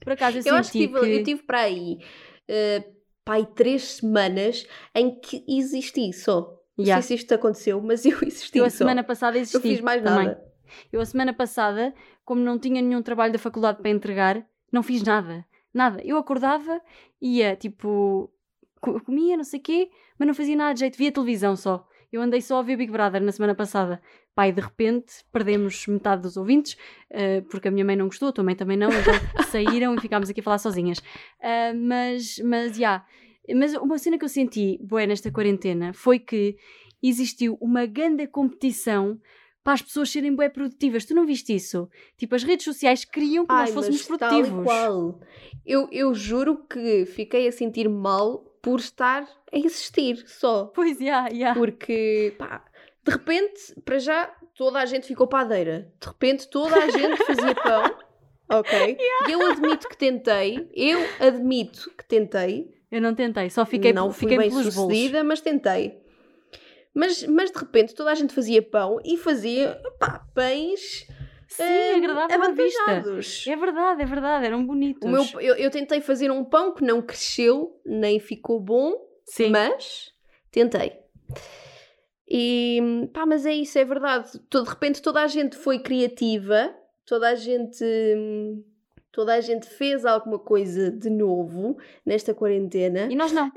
por 0.04 0.14
acaso, 0.14 0.38
eu, 0.38 0.40
eu 0.40 0.44
senti 0.44 0.60
acho 0.60 0.72
que... 0.72 0.80
Tive, 0.80 1.00
que... 1.00 1.06
Eu 1.06 1.24
tive 1.24 1.44
para 1.44 1.62
aí... 1.62 2.00
Uh, 2.50 3.00
pai, 3.24 3.46
três 3.46 3.84
semanas 3.84 4.66
em 4.96 5.20
que 5.20 5.46
existi 5.48 6.12
só 6.12 6.59
Yeah. 6.82 6.96
Não 6.96 7.02
sei 7.02 7.18
se 7.18 7.24
isto 7.24 7.34
aconteceu, 7.34 7.82
mas 7.82 8.06
eu 8.06 8.18
existi. 8.24 8.58
Eu 8.58 8.66
a 8.66 8.70
só. 8.70 8.78
semana 8.78 9.04
passada 9.04 9.38
existi. 9.38 9.58
Eu 9.58 9.62
fiz 9.62 9.82
mais 9.82 10.04
também. 10.04 10.28
nada. 10.28 10.44
Eu 10.92 11.02
a 11.02 11.06
semana 11.06 11.34
passada, 11.34 11.94
como 12.24 12.42
não 12.42 12.60
tinha 12.60 12.82
nenhum 12.82 13.02
trabalho 13.02 13.34
da 13.34 13.40
faculdade 13.40 13.80
para 13.82 13.90
entregar, 13.90 14.46
não 14.72 14.84
fiz 14.84 15.04
nada. 15.04 15.46
Nada. 15.74 16.02
Eu 16.04 16.18
acordava, 16.18 16.82
ia 17.22 17.56
tipo. 17.56 18.32
comia, 18.80 19.36
não 19.36 19.44
sei 19.44 19.60
o 19.60 19.64
quê, 19.64 19.90
mas 20.18 20.28
não 20.28 20.34
fazia 20.34 20.56
nada 20.56 20.74
de 20.74 20.82
jeito. 20.82 20.98
Via 20.98 21.12
televisão 21.12 21.56
só. 21.56 21.86
Eu 22.12 22.22
andei 22.22 22.42
só 22.42 22.60
a 22.60 22.64
ver 22.64 22.76
Big 22.76 22.92
Brother 22.92 23.22
na 23.22 23.32
semana 23.32 23.54
passada. 23.54 24.02
Pai, 24.34 24.52
de 24.52 24.62
repente 24.62 25.14
perdemos 25.32 25.86
metade 25.86 26.24
dos 26.24 26.38
ouvintes, 26.38 26.74
uh, 27.12 27.44
porque 27.50 27.68
a 27.68 27.72
minha 27.72 27.86
mãe 27.86 27.96
não 27.96 28.08
gostou, 28.08 28.30
a 28.30 28.32
tua 28.32 28.44
mãe 28.44 28.56
também 28.56 28.78
não, 28.78 28.90
então 28.90 29.14
saíram 29.52 29.94
e 29.94 30.02
ficámos 30.02 30.30
aqui 30.30 30.40
a 30.40 30.44
falar 30.44 30.58
sozinhas. 30.58 30.98
Uh, 31.40 31.76
mas, 31.76 32.40
mas, 32.40 32.76
já. 32.76 32.78
Yeah, 32.78 33.06
mas 33.56 33.74
uma 33.76 33.98
cena 33.98 34.18
que 34.18 34.26
eu 34.26 34.30
senti, 34.30 34.78
boa, 34.82 35.06
nesta 35.06 35.32
quarentena, 35.32 35.94
foi 35.94 36.20
que 36.20 36.58
existiu 37.02 37.58
uma 37.62 37.86
grande 37.86 38.28
competição 38.28 39.20
para 39.64 39.74
as 39.74 39.82
pessoas 39.82 40.10
serem 40.10 40.36
bem 40.36 40.50
produtivas. 40.50 41.06
Tu 41.06 41.14
não 41.14 41.26
viste 41.26 41.56
isso? 41.56 41.90
Tipo, 42.18 42.36
as 42.36 42.44
redes 42.44 42.66
sociais 42.66 43.06
queriam 43.06 43.46
que 43.46 43.54
Ai, 43.54 43.66
nós 43.66 43.74
fôssemos 43.74 44.04
produtivos. 44.04 44.50
Tal 44.50 44.62
e 44.62 44.64
qual. 44.64 45.20
Eu, 45.66 45.88
eu 45.92 46.14
juro 46.14 46.66
que 46.66 47.06
fiquei 47.06 47.48
a 47.48 47.52
sentir 47.52 47.88
mal 47.90 48.40
por 48.62 48.80
estar 48.80 49.24
a 49.52 49.58
existir 49.58 50.24
só. 50.28 50.66
Pois, 50.66 50.98
já, 50.98 51.04
yeah. 51.04 51.30
Yeah. 51.30 51.60
Porque, 51.60 52.34
pá, 52.38 52.64
de 53.04 53.12
repente, 53.12 53.76
para 53.86 54.00
já, 54.00 54.28
toda 54.56 54.80
a 54.80 54.86
gente 54.86 55.08
ficou 55.08 55.28
padeira. 55.28 55.92
De 56.00 56.08
repente, 56.08 56.50
toda 56.50 56.76
a 56.76 56.90
gente 56.90 57.18
fazia 57.26 57.56
pão 57.56 58.10
Ok? 58.50 58.98
Yeah. 59.00 59.32
Eu 59.32 59.46
admito 59.52 59.88
que 59.88 59.96
tentei, 59.96 60.68
eu 60.74 61.00
admito 61.20 61.92
que 61.96 62.04
tentei. 62.04 62.79
Eu 62.92 63.02
não 63.02 63.14
tentei, 63.14 63.50
só 63.50 63.66
fiquei, 63.66 63.94
não 63.94 64.12
fui 64.12 64.30
fiquei 64.30 64.38
bem 64.38 64.50
sucedida, 64.50 65.20
bolos. 65.20 65.28
mas 65.28 65.42
tentei. 65.42 66.02
Mas, 66.94 67.24
mas 67.24 67.52
de 67.52 67.60
repente 67.60 67.94
toda 67.94 68.12
a 68.12 68.16
gente 68.16 68.34
fazia 68.34 68.62
pão 68.62 69.00
e 69.06 69.16
fazia 69.16 69.80
pá, 70.00 70.26
pães. 70.34 71.08
Sim, 71.48 71.64
hum, 71.64 71.98
agradável 71.98 72.36
avantajados. 72.36 73.46
É 73.48 73.56
verdade, 73.56 74.02
é 74.02 74.06
verdade, 74.06 74.46
eram 74.46 74.66
bonitos. 74.66 75.10
Meu, 75.10 75.24
eu, 75.42 75.56
eu, 75.56 75.72
tentei 75.72 76.00
fazer 76.00 76.30
um 76.30 76.44
pão 76.44 76.74
que 76.74 76.84
não 76.84 77.02
cresceu, 77.02 77.80
nem 77.86 78.20
ficou 78.20 78.60
bom, 78.60 78.94
Sim. 79.26 79.50
mas 79.50 80.12
tentei. 80.52 80.94
E 82.30 83.10
pá, 83.14 83.26
mas 83.26 83.46
é 83.46 83.54
isso, 83.54 83.80
é 83.80 83.86
verdade. 83.86 84.32
De 84.50 84.62
repente 84.62 85.02
toda 85.02 85.22
a 85.22 85.28
gente 85.28 85.58
foi 85.58 85.80
criativa, 85.80 86.76
toda 87.06 87.30
a 87.30 87.36
gente. 87.36 87.84
Toda 89.12 89.34
a 89.34 89.42
gente 89.42 89.68
fez 89.68 90.06
alguma 90.06 90.38
coisa 90.38 90.92
de 90.92 91.10
novo 91.10 91.78
nesta 92.06 92.34
quarentena. 92.34 93.08
E 93.12 93.16
nós 93.16 93.32
não. 93.32 93.52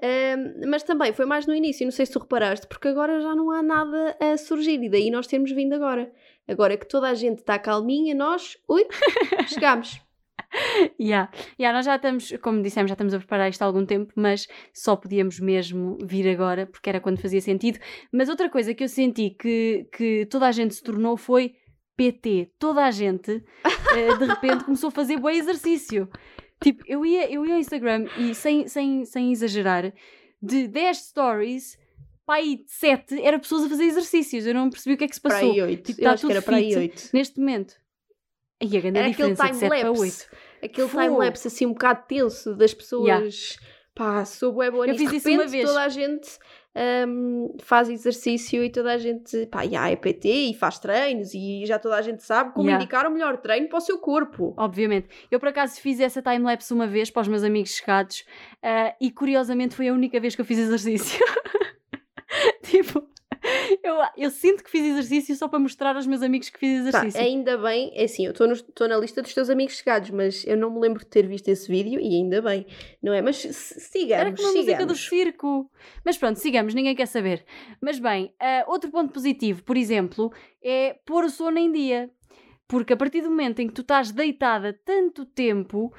mas 0.66 0.82
também 0.82 1.12
foi 1.12 1.26
mais 1.26 1.46
no 1.46 1.54
início, 1.54 1.84
não 1.84 1.92
sei 1.92 2.06
se 2.06 2.12
tu 2.12 2.18
reparaste, 2.18 2.66
porque 2.66 2.88
agora 2.88 3.20
já 3.20 3.34
não 3.34 3.50
há 3.50 3.62
nada 3.62 4.16
a 4.18 4.36
surgir 4.38 4.82
e 4.82 4.88
daí 4.88 5.10
nós 5.10 5.26
temos 5.26 5.52
vindo 5.52 5.74
agora. 5.74 6.10
Agora 6.48 6.76
que 6.76 6.86
toda 6.86 7.08
a 7.08 7.14
gente 7.14 7.38
está 7.38 7.58
calminha, 7.58 8.14
nós, 8.14 8.56
ui, 8.68 8.86
chegámos. 9.46 10.00
yeah. 11.00 11.30
yeah, 11.58 11.76
nós 11.76 11.86
já 11.86 11.96
estamos, 11.96 12.32
como 12.42 12.62
dissemos, 12.62 12.88
já 12.88 12.94
estamos 12.94 13.14
a 13.14 13.18
preparar 13.18 13.48
isto 13.48 13.62
há 13.62 13.66
algum 13.66 13.86
tempo, 13.86 14.12
mas 14.16 14.46
só 14.72 14.96
podíamos 14.96 15.38
mesmo 15.40 15.98
vir 16.02 16.28
agora, 16.28 16.66
porque 16.66 16.88
era 16.88 17.00
quando 17.00 17.20
fazia 17.20 17.40
sentido. 17.40 17.78
Mas 18.12 18.28
outra 18.28 18.50
coisa 18.50 18.74
que 18.74 18.84
eu 18.84 18.88
senti 18.88 19.30
que, 19.30 19.86
que 19.92 20.26
toda 20.26 20.46
a 20.46 20.52
gente 20.52 20.74
se 20.74 20.82
tornou 20.82 21.16
foi 21.16 21.54
PT. 22.02 22.50
Toda 22.58 22.84
a 22.84 22.90
gente, 22.90 23.44
eh, 23.94 24.16
de 24.16 24.24
repente, 24.24 24.64
começou 24.64 24.88
a 24.88 24.90
fazer 24.90 25.18
bom 25.18 25.30
exercício. 25.30 26.08
Tipo, 26.62 26.82
eu 26.86 27.06
ia, 27.06 27.30
eu 27.30 27.46
ia 27.46 27.54
ao 27.54 27.60
Instagram 27.60 28.06
e, 28.18 28.34
sem, 28.34 28.66
sem, 28.66 29.04
sem 29.04 29.32
exagerar, 29.32 29.92
de 30.40 30.66
10 30.66 30.96
stories, 30.96 31.78
pai 32.26 32.60
7 32.66 33.22
era 33.22 33.38
pessoas 33.38 33.64
a 33.64 33.68
fazer 33.68 33.84
exercícios. 33.84 34.46
Eu 34.46 34.54
não 34.54 34.70
percebi 34.70 34.94
o 34.94 34.98
que 34.98 35.04
é 35.04 35.08
que 35.08 35.14
se 35.14 35.20
passou. 35.20 35.38
Para 35.38 35.48
aí 35.48 35.62
8. 35.62 35.82
Tipo, 35.82 36.00
que 36.00 36.32
era 36.32 36.42
para 36.42 36.56
aí 36.56 36.76
8. 36.76 37.10
Neste 37.12 37.38
momento. 37.38 37.74
E 38.60 38.76
a 38.76 38.80
grande 38.80 38.98
era 38.98 39.08
diferença 39.08 39.48
de 39.48 39.56
7 39.56 39.68
para 39.68 39.92
8. 39.92 40.16
Aquele 40.62 40.88
time-lapse 40.88 41.48
assim 41.48 41.66
um 41.66 41.72
bocado 41.72 42.04
tenso 42.06 42.54
das 42.54 42.72
pessoas. 42.72 43.06
Yeah. 43.06 43.72
Pá, 43.94 44.24
sou 44.24 44.52
bué 44.52 44.70
boa 44.70 44.86
Eu 44.86 44.96
fiz 44.96 45.12
isso 45.12 45.28
uma 45.30 45.46
vez. 45.46 45.66
toda 45.66 45.82
a 45.82 45.88
gente 45.88 46.38
um, 47.06 47.54
faz 47.60 47.88
exercício 47.88 48.64
e 48.64 48.70
toda 48.70 48.92
a 48.92 48.98
gente, 48.98 49.46
pá, 49.46 49.62
yeah, 49.62 49.90
é 49.90 49.96
PT 49.96 50.28
e 50.28 50.54
faz 50.54 50.78
treinos 50.78 51.34
e 51.34 51.64
já 51.66 51.78
toda 51.78 51.96
a 51.96 52.02
gente 52.02 52.22
sabe 52.22 52.52
como 52.52 52.68
yeah. 52.68 52.82
indicar 52.82 53.06
o 53.06 53.10
melhor 53.10 53.36
treino 53.38 53.68
para 53.68 53.78
o 53.78 53.80
seu 53.80 53.98
corpo. 53.98 54.54
Obviamente. 54.56 55.08
Eu 55.30 55.38
por 55.38 55.48
acaso 55.48 55.80
fiz 55.80 56.00
essa 56.00 56.22
time-lapse 56.22 56.72
uma 56.72 56.86
vez 56.86 57.10
para 57.10 57.22
os 57.22 57.28
meus 57.28 57.42
amigos 57.42 57.70
chegados 57.70 58.24
uh, 58.64 58.94
e 59.00 59.10
curiosamente 59.10 59.74
foi 59.74 59.88
a 59.88 59.92
única 59.92 60.18
vez 60.18 60.34
que 60.34 60.40
eu 60.40 60.46
fiz 60.46 60.58
exercício. 60.58 61.24
tipo, 62.62 63.06
eu, 64.00 64.24
eu 64.24 64.30
sinto 64.30 64.62
que 64.64 64.70
fiz 64.70 64.84
exercício 64.84 65.34
só 65.36 65.48
para 65.48 65.58
mostrar 65.58 65.96
aos 65.96 66.06
meus 66.06 66.22
amigos 66.22 66.48
que 66.48 66.58
fiz 66.58 66.80
exercício. 66.80 67.20
Tá, 67.20 67.26
ainda 67.26 67.56
bem, 67.58 67.92
é 67.94 68.04
assim, 68.04 68.26
eu 68.26 68.32
estou 68.32 68.88
na 68.88 68.96
lista 68.96 69.22
dos 69.22 69.34
teus 69.34 69.50
amigos 69.50 69.76
chegados, 69.76 70.10
mas 70.10 70.44
eu 70.46 70.56
não 70.56 70.70
me 70.70 70.80
lembro 70.80 71.00
de 71.00 71.06
ter 71.06 71.26
visto 71.26 71.48
esse 71.48 71.70
vídeo 71.70 72.00
e 72.00 72.16
ainda 72.16 72.40
bem, 72.42 72.66
não 73.02 73.12
é? 73.12 73.20
Mas 73.20 73.36
sigamos, 73.36 74.20
Era 74.20 74.32
como 74.32 74.48
a 74.48 74.52
música 74.52 74.86
do 74.86 74.96
circo. 74.96 75.70
Mas 76.04 76.16
pronto, 76.16 76.38
sigamos, 76.38 76.74
ninguém 76.74 76.94
quer 76.94 77.06
saber. 77.06 77.44
Mas 77.80 77.98
bem, 77.98 78.34
uh, 78.40 78.70
outro 78.70 78.90
ponto 78.90 79.12
positivo, 79.12 79.62
por 79.62 79.76
exemplo, 79.76 80.32
é 80.62 80.96
pôr 81.04 81.24
o 81.24 81.30
sono 81.30 81.58
em 81.58 81.70
dia. 81.70 82.10
Porque 82.68 82.94
a 82.94 82.96
partir 82.96 83.20
do 83.20 83.28
momento 83.28 83.60
em 83.60 83.66
que 83.66 83.74
tu 83.74 83.82
estás 83.82 84.10
deitada 84.10 84.72
tanto 84.84 85.26
tempo, 85.26 85.92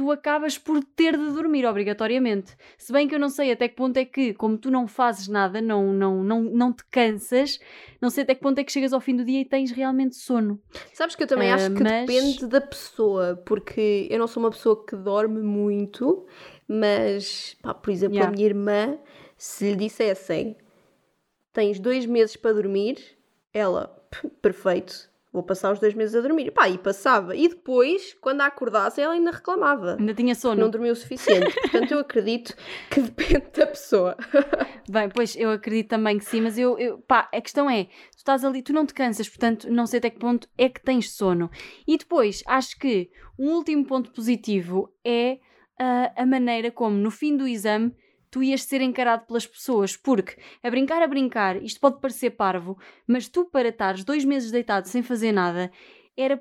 tu 0.00 0.10
acabas 0.10 0.56
por 0.56 0.82
ter 0.82 1.14
de 1.14 1.30
dormir 1.30 1.66
obrigatoriamente. 1.66 2.56
Se 2.78 2.90
bem 2.90 3.06
que 3.06 3.14
eu 3.14 3.18
não 3.18 3.28
sei 3.28 3.52
até 3.52 3.68
que 3.68 3.76
ponto 3.76 3.98
é 3.98 4.04
que, 4.06 4.32
como 4.32 4.56
tu 4.56 4.70
não 4.70 4.86
fazes 4.86 5.28
nada, 5.28 5.60
não, 5.60 5.92
não, 5.92 6.24
não, 6.24 6.40
não 6.40 6.72
te 6.72 6.82
cansas, 6.86 7.60
não 8.00 8.08
sei 8.08 8.22
até 8.22 8.34
que 8.34 8.40
ponto 8.40 8.58
é 8.58 8.64
que 8.64 8.72
chegas 8.72 8.94
ao 8.94 9.00
fim 9.00 9.14
do 9.14 9.26
dia 9.26 9.42
e 9.42 9.44
tens 9.44 9.70
realmente 9.70 10.16
sono. 10.16 10.58
Sabes 10.94 11.14
que 11.14 11.24
eu 11.24 11.26
também 11.26 11.50
uh, 11.50 11.54
acho 11.54 11.74
que 11.74 11.82
mas... 11.82 12.06
depende 12.06 12.46
da 12.46 12.62
pessoa, 12.62 13.36
porque 13.44 14.08
eu 14.10 14.18
não 14.18 14.26
sou 14.26 14.42
uma 14.42 14.50
pessoa 14.50 14.86
que 14.86 14.96
dorme 14.96 15.42
muito, 15.42 16.26
mas, 16.66 17.58
pá, 17.60 17.74
por 17.74 17.90
exemplo, 17.90 18.14
yeah. 18.14 18.32
a 18.32 18.34
minha 18.34 18.46
irmã, 18.46 18.98
se 19.36 19.72
lhe 19.72 19.76
dissessem 19.76 20.56
tens 21.52 21.78
dois 21.78 22.06
meses 22.06 22.36
para 22.36 22.54
dormir, 22.54 22.96
ela, 23.52 24.02
perfeito, 24.40 25.09
vou 25.32 25.42
passar 25.42 25.72
os 25.72 25.78
dois 25.78 25.94
meses 25.94 26.14
a 26.14 26.20
dormir. 26.20 26.50
Pá, 26.50 26.68
e 26.68 26.76
passava. 26.76 27.36
E 27.36 27.48
depois, 27.48 28.14
quando 28.20 28.40
a 28.40 28.46
acordasse, 28.46 29.00
ela 29.00 29.14
ainda 29.14 29.30
reclamava. 29.30 29.96
Ainda 29.98 30.14
tinha 30.14 30.34
sono. 30.34 30.60
Não 30.60 30.70
dormiu 30.70 30.92
o 30.92 30.96
suficiente. 30.96 31.54
Portanto, 31.60 31.92
eu 31.92 31.98
acredito 32.00 32.54
que 32.90 33.00
depende 33.00 33.46
da 33.56 33.66
pessoa. 33.66 34.16
Bem, 34.88 35.08
pois 35.08 35.36
eu 35.36 35.50
acredito 35.50 35.88
também 35.88 36.18
que 36.18 36.24
sim, 36.24 36.40
mas 36.40 36.58
eu, 36.58 36.78
eu, 36.78 36.98
pá, 36.98 37.28
a 37.32 37.40
questão 37.40 37.70
é, 37.70 37.84
tu 37.84 38.18
estás 38.18 38.44
ali, 38.44 38.62
tu 38.62 38.72
não 38.72 38.84
te 38.84 38.92
cansas, 38.92 39.28
portanto, 39.28 39.70
não 39.70 39.86
sei 39.86 39.98
até 39.98 40.10
que 40.10 40.18
ponto 40.18 40.48
é 40.58 40.68
que 40.68 40.82
tens 40.82 41.12
sono. 41.12 41.50
E 41.86 41.96
depois, 41.96 42.42
acho 42.46 42.76
que 42.78 43.10
um 43.38 43.50
último 43.52 43.84
ponto 43.86 44.10
positivo 44.10 44.92
é 45.04 45.38
uh, 45.80 46.12
a 46.16 46.26
maneira 46.26 46.70
como, 46.70 46.96
no 46.96 47.10
fim 47.10 47.36
do 47.36 47.46
exame, 47.46 47.94
tu 48.30 48.42
ias 48.42 48.62
ser 48.62 48.80
encarado 48.80 49.26
pelas 49.26 49.46
pessoas, 49.46 49.96
porque 49.96 50.36
a 50.62 50.70
brincar 50.70 51.02
a 51.02 51.08
brincar, 51.08 51.62
isto 51.62 51.80
pode 51.80 52.00
parecer 52.00 52.30
parvo, 52.30 52.78
mas 53.06 53.28
tu 53.28 53.44
para 53.46 53.68
estares 53.68 54.04
dois 54.04 54.24
meses 54.24 54.50
deitado 54.50 54.86
sem 54.86 55.02
fazer 55.02 55.32
nada, 55.32 55.70
era 56.16 56.40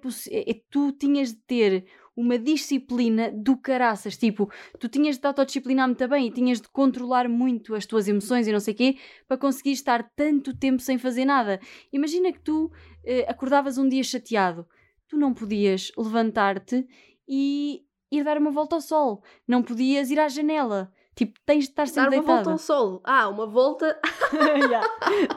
tu 0.70 0.92
tinhas 0.92 1.30
de 1.30 1.40
ter 1.40 1.86
uma 2.16 2.38
disciplina 2.38 3.32
do 3.32 3.56
caraças, 3.56 4.18
tipo, 4.18 4.52
tu 4.78 4.90
tinhas 4.90 5.16
de 5.16 5.22
te 5.22 5.28
autodisciplinar 5.28 5.88
muito 5.88 6.06
bem 6.08 6.28
e 6.28 6.32
tinhas 6.32 6.60
de 6.60 6.68
controlar 6.68 7.30
muito 7.30 7.74
as 7.74 7.86
tuas 7.86 8.10
emoções 8.10 8.46
e 8.46 8.52
não 8.52 8.60
sei 8.60 8.74
o 8.74 8.78
quê, 8.78 8.98
para 9.26 9.38
conseguir 9.38 9.72
estar 9.72 10.04
tanto 10.18 10.54
tempo 10.54 10.82
sem 10.82 10.98
fazer 10.98 11.24
nada. 11.24 11.62
Imagina 11.94 12.34
que 12.34 12.42
tu 12.42 12.70
eh, 13.06 13.26
acordavas 13.26 13.78
um 13.78 13.88
dia 13.88 14.04
chateado, 14.04 14.68
tu 15.08 15.18
não 15.18 15.34
podias 15.34 15.94
levantar-te 15.98 16.86
e 17.26 17.86
ir 18.12 18.24
dar 18.26 18.38
uma 18.38 18.52
volta 18.52 18.76
ao 18.76 18.82
sol, 18.82 19.24
não 19.48 19.64
podias 19.64 20.12
ir 20.12 20.20
à 20.20 20.28
janela, 20.28 20.92
Tipo, 21.20 21.38
tens 21.46 21.66
de 21.66 21.72
estar 21.72 21.86
sempre 21.86 22.12
Dar 22.12 22.24
uma 22.24 22.36
volta 22.36 22.52
ao 22.52 22.58
sol. 22.58 23.02
Ah, 23.04 23.28
uma 23.28 23.46
volta. 23.46 24.00
yeah. 24.32 24.88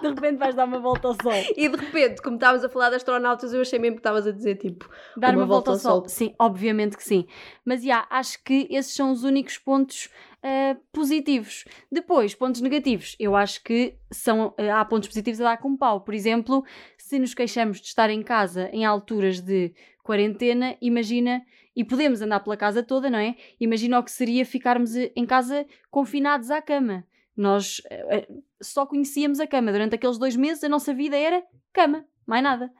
De 0.01 0.11
repente 0.11 0.37
vais 0.37 0.55
dar 0.55 0.65
uma 0.65 0.79
volta 0.79 1.09
ao 1.09 1.15
sol. 1.15 1.33
E 1.57 1.69
de 1.69 1.77
repente, 1.77 2.23
como 2.23 2.37
estávamos 2.37 2.65
a 2.65 2.69
falar 2.69 2.91
de 2.91 2.95
astronautas, 2.95 3.53
eu 3.53 3.61
achei 3.61 3.81
mesmo 3.81 3.97
que 3.97 3.99
estavas 3.99 4.25
a 4.25 4.31
dizer 4.31 4.59
tipo. 4.59 4.89
Dar 5.17 5.31
uma, 5.31 5.39
uma 5.39 5.47
volta, 5.47 5.73
volta, 5.73 5.89
ao 5.89 5.95
sol. 5.95 6.01
sol. 6.03 6.09
Sim, 6.09 6.37
obviamente 6.39 6.97
que 6.97 7.03
sim. 7.03 7.27
Mas 7.65 7.81
já, 7.81 7.87
yeah, 7.87 8.07
acho 8.11 8.41
que 8.45 8.69
esses 8.71 8.95
são 8.95 9.11
os 9.11 9.25
únicos 9.25 9.59
pontos 9.59 10.09
uh, 10.45 10.81
positivos. 10.93 11.65
Depois, 11.91 12.33
pontos 12.33 12.61
negativos. 12.61 13.17
Eu 13.19 13.35
acho 13.35 13.61
que 13.65 13.97
são, 14.09 14.55
uh, 14.57 14.73
há 14.73 14.85
pontos 14.85 15.09
positivos 15.09 15.41
a 15.41 15.45
dar 15.45 15.57
com 15.57 15.77
pau. 15.77 16.03
Por 16.03 16.15
exemplo, 16.15 16.65
se 16.97 17.19
nos 17.19 17.35
queixamos 17.35 17.81
de 17.81 17.89
estar 17.89 18.09
em 18.09 18.23
casa 18.23 18.71
em 18.73 18.85
alturas 18.85 19.41
de 19.41 19.75
quarentena, 20.05 20.77
imagina 20.81 21.43
e 21.75 21.85
podemos 21.85 22.21
andar 22.21 22.41
pela 22.41 22.57
casa 22.57 22.83
toda, 22.83 23.09
não 23.09 23.19
é? 23.19 23.37
Imagina 23.59 23.99
o 23.99 24.03
que 24.03 24.11
seria 24.11 24.45
ficarmos 24.45 24.95
eh, 24.95 25.11
em 25.17 25.25
casa 25.25 25.67
confinados 25.91 26.51
à 26.51 26.61
cama. 26.61 27.05
Nós 27.37 27.79
uh, 27.79 28.43
só 28.61 28.85
conhecíamos 28.85 29.41
a 29.41 29.47
cama. 29.47 29.73
Durante 29.73 29.95
aqueles 29.95 30.19
dois 30.19 30.37
meses 30.37 30.63
a 30.63 30.69
nossa 30.69 30.93
vida 30.93 31.17
era 31.17 31.43
cama, 31.73 32.05
mais 32.27 32.43
nada. 32.43 32.71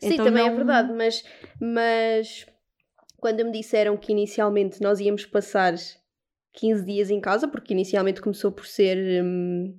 Sim, 0.00 0.14
então, 0.14 0.26
também 0.26 0.44
é 0.44 0.46
não... 0.46 0.52
é 0.52 0.56
verdade, 0.56 0.92
mas, 0.92 1.24
mas 1.60 2.46
quando 3.16 3.44
me 3.44 3.52
disseram 3.52 3.96
que 3.96 4.12
inicialmente 4.12 4.80
nós 4.80 5.00
íamos 5.00 5.26
passar 5.26 5.74
15 6.52 6.84
dias 6.84 7.10
em 7.10 7.20
casa, 7.20 7.48
porque 7.48 7.72
inicialmente 7.72 8.20
começou 8.20 8.52
por 8.52 8.66
ser 8.66 9.24
hum, 9.24 9.76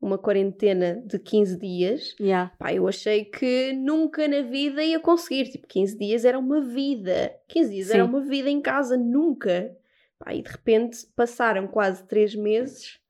uma 0.00 0.16
quarentena 0.16 1.02
de 1.04 1.18
15 1.18 1.58
dias, 1.58 2.14
yeah. 2.20 2.52
pá, 2.58 2.72
eu 2.72 2.86
achei 2.86 3.24
que 3.24 3.72
nunca 3.72 4.28
na 4.28 4.42
vida 4.42 4.82
ia 4.82 5.00
conseguir. 5.00 5.50
Tipo, 5.50 5.66
15 5.66 5.98
dias 5.98 6.24
era 6.24 6.38
uma 6.38 6.60
vida. 6.60 7.34
15 7.48 7.70
dias 7.70 7.86
Sim. 7.88 7.94
era 7.94 8.04
uma 8.04 8.20
vida 8.20 8.48
em 8.48 8.60
casa, 8.60 8.96
nunca. 8.96 9.76
Pá, 10.18 10.34
e 10.34 10.42
de 10.42 10.50
repente 10.50 10.98
passaram 11.16 11.66
quase 11.66 12.06
3 12.06 12.36
meses 12.36 13.00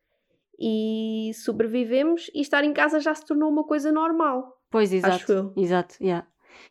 e 0.58 1.30
sobrevivemos 1.34 2.30
e 2.34 2.40
estar 2.40 2.64
em 2.64 2.72
casa 2.72 2.98
já 2.98 3.14
se 3.14 3.24
tornou 3.24 3.50
uma 3.50 3.64
coisa 3.64 3.92
normal. 3.92 4.58
Pois, 4.70 4.92
exato. 4.92 5.14
Acho 5.14 5.32
eu. 5.32 5.52
Exato, 5.56 5.96
yeah. 6.02 6.26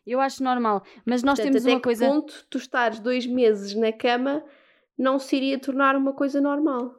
Eu 0.06 0.20
acho 0.20 0.42
normal, 0.42 0.82
mas 1.04 1.22
nós 1.22 1.38
Portanto, 1.38 1.52
temos 1.52 1.62
até 1.62 1.72
uma 1.72 1.80
que 1.80 1.84
coisa. 1.84 2.06
ponto 2.06 2.46
tu 2.50 2.58
estares 2.58 3.00
dois 3.00 3.26
meses 3.26 3.74
na 3.74 3.90
cama 3.92 4.44
não 4.98 5.18
se 5.18 5.36
iria 5.36 5.58
tornar 5.58 5.96
uma 5.96 6.12
coisa 6.12 6.40
normal? 6.40 6.97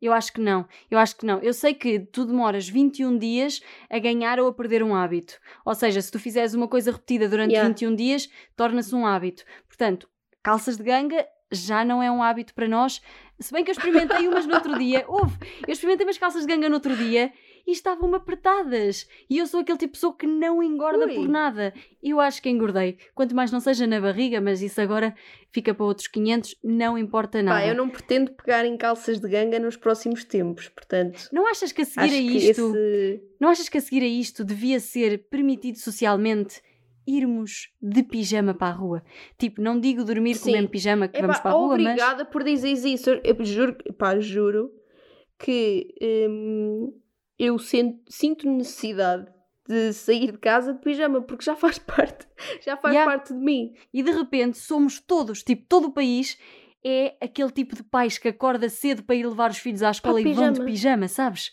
Eu 0.00 0.12
acho 0.12 0.32
que 0.32 0.40
não, 0.40 0.66
eu 0.90 0.98
acho 0.98 1.16
que 1.16 1.26
não. 1.26 1.38
Eu 1.40 1.52
sei 1.52 1.74
que 1.74 2.00
tu 2.00 2.24
demoras 2.24 2.68
21 2.68 3.18
dias 3.18 3.60
a 3.90 3.98
ganhar 3.98 4.40
ou 4.40 4.48
a 4.48 4.52
perder 4.52 4.82
um 4.82 4.94
hábito. 4.94 5.38
Ou 5.64 5.74
seja, 5.74 6.00
se 6.00 6.10
tu 6.10 6.18
fizeres 6.18 6.54
uma 6.54 6.66
coisa 6.66 6.90
repetida 6.90 7.28
durante 7.28 7.52
yeah. 7.52 7.68
21 7.68 7.94
dias, 7.94 8.30
torna-se 8.56 8.94
um 8.94 9.06
hábito. 9.06 9.44
Portanto, 9.68 10.08
calças 10.42 10.76
de 10.76 10.82
ganga 10.84 11.26
já 11.52 11.84
não 11.84 12.02
é 12.02 12.10
um 12.10 12.22
hábito 12.22 12.54
para 12.54 12.68
nós. 12.68 13.02
Se 13.38 13.52
bem 13.52 13.64
que 13.64 13.70
eu 13.70 13.72
experimentei 13.72 14.28
umas 14.28 14.46
no 14.46 14.54
outro 14.54 14.78
dia, 14.78 15.04
houve, 15.08 15.36
eu 15.66 15.72
experimentei 15.72 16.06
umas 16.06 16.18
calças 16.18 16.46
de 16.46 16.52
ganga 16.52 16.68
no 16.68 16.76
outro 16.76 16.96
dia 16.96 17.32
e 17.70 17.72
estavam-me 17.72 18.16
apertadas. 18.16 19.08
E 19.28 19.38
eu 19.38 19.46
sou 19.46 19.60
aquele 19.60 19.78
tipo 19.78 19.92
de 19.92 19.98
pessoa 19.98 20.16
que 20.16 20.26
não 20.26 20.62
engorda 20.62 21.06
Ui. 21.06 21.14
por 21.14 21.28
nada. 21.28 21.72
Eu 22.02 22.18
acho 22.18 22.42
que 22.42 22.50
engordei. 22.50 22.98
Quanto 23.14 23.34
mais 23.34 23.52
não 23.52 23.60
seja 23.60 23.86
na 23.86 24.00
barriga, 24.00 24.40
mas 24.40 24.60
isso 24.60 24.80
agora 24.80 25.14
fica 25.52 25.72
para 25.72 25.86
outros 25.86 26.08
500, 26.08 26.56
não 26.62 26.98
importa 26.98 27.42
nada. 27.42 27.60
Pá, 27.60 27.66
eu 27.66 27.74
não 27.74 27.88
pretendo 27.88 28.32
pegar 28.32 28.64
em 28.64 28.76
calças 28.76 29.20
de 29.20 29.28
ganga 29.28 29.58
nos 29.58 29.76
próximos 29.76 30.24
tempos, 30.24 30.68
portanto. 30.68 31.28
Não 31.32 31.46
achas 31.46 31.70
que 31.70 31.82
a 31.82 31.84
seguir 31.84 32.12
a 32.12 32.20
isto, 32.20 32.76
esse. 32.76 33.22
não 33.40 33.48
achas 33.48 33.68
que 33.68 33.78
a 33.78 33.80
seguir 33.80 34.02
a 34.02 34.08
isto 34.08 34.44
devia 34.44 34.80
ser 34.80 35.28
permitido 35.30 35.78
socialmente 35.78 36.60
irmos 37.06 37.72
de 37.80 38.02
pijama 38.02 38.52
para 38.52 38.68
a 38.68 38.76
rua? 38.76 39.02
Tipo, 39.38 39.62
não 39.62 39.78
digo 39.78 40.04
dormir 40.04 40.34
com 40.34 40.42
o 40.42 40.44
Sim. 40.44 40.52
mesmo 40.52 40.68
pijama 40.68 41.08
que 41.08 41.18
Epá, 41.18 41.26
vamos 41.26 41.40
para 41.40 41.50
a 41.50 41.54
rua, 41.54 41.78
mas 41.78 41.86
obrigada 41.86 42.24
por 42.24 42.42
dizeres 42.42 42.84
isso. 42.84 43.10
Eu 43.10 43.44
juro, 43.44 43.76
pá, 43.96 44.18
juro 44.18 44.72
que 45.38 45.94
hum, 46.28 46.92
eu 47.42 47.58
sen- 47.58 48.00
sinto 48.08 48.48
necessidade 48.48 49.26
de 49.68 49.92
sair 49.92 50.32
de 50.32 50.38
casa 50.38 50.74
de 50.74 50.80
pijama, 50.80 51.20
porque 51.22 51.44
já 51.44 51.54
faz 51.56 51.78
parte, 51.80 52.26
já 52.64 52.76
faz 52.76 52.94
Yeah. 52.94 53.10
parte 53.10 53.32
de 53.32 53.38
mim. 53.40 53.72
e 53.92 54.02
de 54.02 54.10
repente 54.10 54.58
somos 54.58 55.00
todos, 55.00 55.42
tipo, 55.42 55.64
todo 55.68 55.86
o 55.88 55.92
país 55.92 56.36
é 56.84 57.14
aquele 57.20 57.50
tipo 57.50 57.76
de 57.76 57.82
pais 57.82 58.16
que 58.18 58.28
acorda 58.28 58.68
cedo 58.68 59.02
para 59.04 59.14
ir 59.14 59.26
levar 59.26 59.50
os 59.50 59.58
filhos 59.58 59.82
à 59.82 59.90
escola 59.90 60.18
e 60.20 60.32
vão 60.32 60.50
de 60.50 60.64
pijama, 60.64 61.08
sabes? 61.08 61.52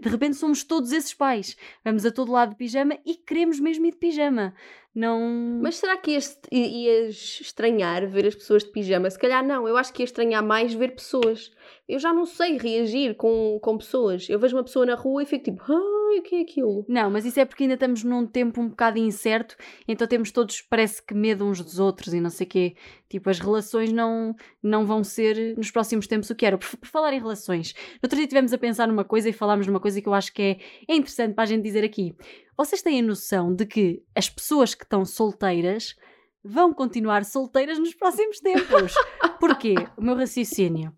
De 0.00 0.06
repente 0.08 0.36
somos 0.36 0.62
todos 0.62 0.92
esses 0.92 1.14
pais. 1.14 1.56
Vamos 1.82 2.04
a 2.04 2.10
todo 2.12 2.30
lado 2.30 2.50
de 2.50 2.56
pijama 2.56 2.98
e 3.06 3.14
queremos 3.14 3.58
mesmo 3.58 3.86
ir 3.86 3.92
de 3.92 3.96
pijama. 3.96 4.54
Não. 4.96 5.60
Mas 5.60 5.76
será 5.76 5.94
que 5.98 6.12
ias, 6.12 6.40
ias 6.50 7.38
estranhar 7.42 8.08
ver 8.08 8.26
as 8.28 8.34
pessoas 8.34 8.64
de 8.64 8.70
pijama? 8.70 9.10
Se 9.10 9.18
calhar 9.18 9.46
não, 9.46 9.68
eu 9.68 9.76
acho 9.76 9.92
que 9.92 10.00
ia 10.00 10.06
estranhar 10.06 10.42
mais 10.42 10.72
ver 10.72 10.94
pessoas. 10.94 11.52
Eu 11.86 11.98
já 11.98 12.14
não 12.14 12.24
sei 12.24 12.56
reagir 12.56 13.14
com, 13.14 13.58
com 13.60 13.76
pessoas. 13.76 14.26
Eu 14.26 14.38
vejo 14.38 14.56
uma 14.56 14.64
pessoa 14.64 14.86
na 14.86 14.94
rua 14.94 15.22
e 15.22 15.26
fico 15.26 15.44
tipo, 15.44 15.62
ai, 15.70 16.18
o 16.18 16.22
que 16.22 16.36
é 16.36 16.40
aquilo? 16.40 16.86
Não, 16.88 17.10
mas 17.10 17.26
isso 17.26 17.38
é 17.38 17.44
porque 17.44 17.64
ainda 17.64 17.74
estamos 17.74 18.02
num 18.04 18.26
tempo 18.26 18.58
um 18.58 18.68
bocado 18.68 18.98
incerto, 18.98 19.54
então 19.86 20.06
temos 20.06 20.30
todos, 20.30 20.62
parece 20.62 21.04
que, 21.04 21.14
medo 21.14 21.44
uns 21.44 21.60
dos 21.60 21.78
outros 21.78 22.14
e 22.14 22.20
não 22.20 22.30
sei 22.30 22.46
o 22.46 22.48
quê. 22.48 22.76
Tipo, 23.08 23.28
as 23.28 23.38
relações 23.38 23.92
não, 23.92 24.34
não 24.62 24.86
vão 24.86 25.04
ser 25.04 25.56
nos 25.58 25.70
próximos 25.70 26.06
tempos 26.06 26.30
o 26.30 26.34
que 26.34 26.46
era. 26.46 26.56
Por, 26.56 26.74
por 26.74 26.88
falar 26.88 27.12
em 27.12 27.20
relações, 27.20 27.74
no 27.74 28.00
outro 28.04 28.16
dia 28.16 28.24
estivemos 28.24 28.52
a 28.52 28.58
pensar 28.58 28.88
numa 28.88 29.04
coisa 29.04 29.28
e 29.28 29.32
falámos 29.32 29.66
numa 29.66 29.78
coisa 29.78 30.00
que 30.00 30.08
eu 30.08 30.14
acho 30.14 30.32
que 30.32 30.42
é, 30.42 30.58
é 30.88 30.96
interessante 30.96 31.34
para 31.34 31.44
a 31.44 31.46
gente 31.46 31.62
dizer 31.62 31.84
aqui. 31.84 32.14
Vocês 32.56 32.80
têm 32.80 33.00
a 33.00 33.02
noção 33.02 33.54
de 33.54 33.66
que 33.66 34.02
as 34.14 34.30
pessoas 34.30 34.74
que 34.74 34.84
estão 34.84 35.04
solteiras 35.04 35.94
vão 36.42 36.72
continuar 36.72 37.24
solteiras 37.24 37.78
nos 37.78 37.94
próximos 37.94 38.40
tempos? 38.40 38.94
Porquê? 39.38 39.74
O 39.96 40.02
meu 40.02 40.16
raciocínio. 40.16 40.94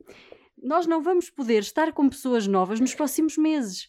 Nós 0.62 0.87
não 0.87 1.03
vamos 1.03 1.31
poder 1.31 1.61
estar 1.61 1.93
com 1.93 2.09
pessoas 2.09 2.47
novas 2.47 2.79
nos 2.79 2.95
próximos 2.95 3.37
meses. 3.37 3.88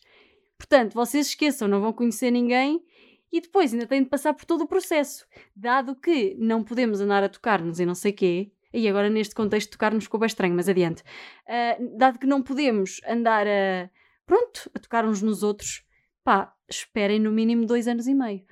Portanto, 0.58 0.94
vocês 0.94 1.28
esqueçam, 1.28 1.68
não 1.68 1.80
vão 1.80 1.94
conhecer 1.94 2.32
ninguém 2.32 2.84
e 3.32 3.40
depois 3.40 3.72
ainda 3.72 3.86
têm 3.86 4.02
de 4.02 4.10
passar 4.10 4.34
por 4.34 4.46
todo 4.46 4.64
o 4.64 4.68
processo. 4.68 5.28
Dado 5.56 5.96
que 5.96 6.36
não 6.40 6.64
podemos 6.64 7.00
andar 7.00 7.24
a 7.24 7.30
tocar-nos 7.30 7.80
e 7.80 7.86
não 7.86 7.94
sei 7.94 8.12
quê, 8.12 8.52
e 8.74 8.88
agora 8.88 9.10
neste 9.10 9.36
contexto 9.36 9.72
tocar-nos 9.72 10.06
ficou 10.06 10.20
bem 10.20 10.28
estranho, 10.28 10.56
mas 10.56 10.68
adiante. 10.68 11.04
Ah, 11.48 11.78
dado 11.98 12.18
que 12.18 12.26
não 12.26 12.42
podemos 12.42 13.00
andar 13.08 13.46
a, 13.48 13.90
pronto, 14.26 14.72
a 14.74 14.80
tocar 14.80 15.06
uns 15.06 15.22
nos 15.22 15.44
outros, 15.44 15.84
pá, 16.30 16.54
esperem 16.70 17.20
no 17.20 17.32
mínimo 17.32 17.66
dois 17.66 17.88
anos 17.88 18.06
e 18.06 18.14
meio. 18.14 18.44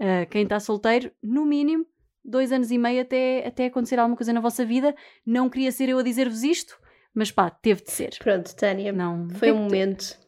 Ah, 0.00 0.24
quem 0.24 0.44
está 0.44 0.58
solteiro, 0.58 1.10
no 1.22 1.44
mínimo, 1.44 1.84
dois 2.24 2.50
anos 2.52 2.70
e 2.70 2.78
meio 2.78 3.02
até, 3.02 3.46
até 3.46 3.66
acontecer 3.66 3.98
alguma 3.98 4.16
coisa 4.16 4.32
na 4.32 4.40
vossa 4.40 4.64
vida. 4.64 4.94
Não 5.26 5.50
queria 5.50 5.70
ser 5.70 5.90
eu 5.90 5.98
a 5.98 6.02
dizer-vos 6.02 6.42
isto, 6.42 6.78
mas 7.12 7.30
pá, 7.30 7.50
teve 7.50 7.82
de 7.82 7.90
ser. 7.90 8.16
Pronto, 8.18 8.56
Tânia, 8.56 8.92
Não, 8.92 9.28
foi 9.28 9.52
um 9.52 9.56
que 9.56 9.60
momento. 9.62 10.18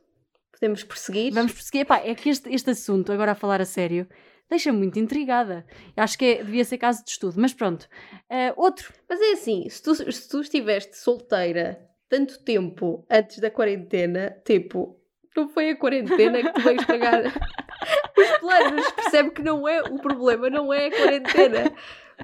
Podemos 0.53 0.85
prosseguir? 0.85 1.33
Vamos 1.33 1.53
prosseguir. 1.53 1.87
Pá, 1.87 2.01
é 2.05 2.15
que 2.15 2.29
este, 2.29 2.53
este 2.55 2.69
assunto, 2.69 3.11
agora 3.11 3.33
a 3.33 3.35
falar 3.35 3.63
a 3.63 3.65
sério, 3.65 4.07
deixa-me 4.51 4.77
muito 4.77 4.99
intrigada. 4.99 5.65
Acho 5.97 6.19
que 6.19 6.25
é- 6.27 6.45
devia 6.45 6.67
ser 6.67 6.77
caso 6.77 7.03
de 7.03 7.13
estudo, 7.13 7.41
mas 7.41 7.55
pronto. 7.55 7.89
Ah, 8.29 8.53
outro, 8.59 8.93
Mas 9.09 9.19
é 9.23 9.33
assim, 9.33 9.67
se 9.71 9.83
tu, 9.83 9.95
se 9.95 10.29
tu 10.29 10.43
estiveste 10.43 10.99
solteira 10.99 11.81
tanto 12.11 12.45
tempo 12.45 13.07
antes 13.09 13.39
da 13.39 13.51
quarentena, 13.51 14.37
tipo, 14.45 15.00
não 15.37 15.49
foi 15.49 15.71
a 15.71 15.77
quarentena 15.77 16.43
que 16.43 16.53
te 16.53 16.61
veio 16.63 16.81
estragar 16.81 17.23
os 18.19 18.39
planos. 18.39 18.91
Percebe 18.93 19.31
que 19.31 19.43
não 19.43 19.67
é 19.69 19.83
o 19.83 19.99
problema, 19.99 20.51
não 20.51 20.73
é 20.73 20.87
a 20.87 20.91
quarentena. 20.91 21.73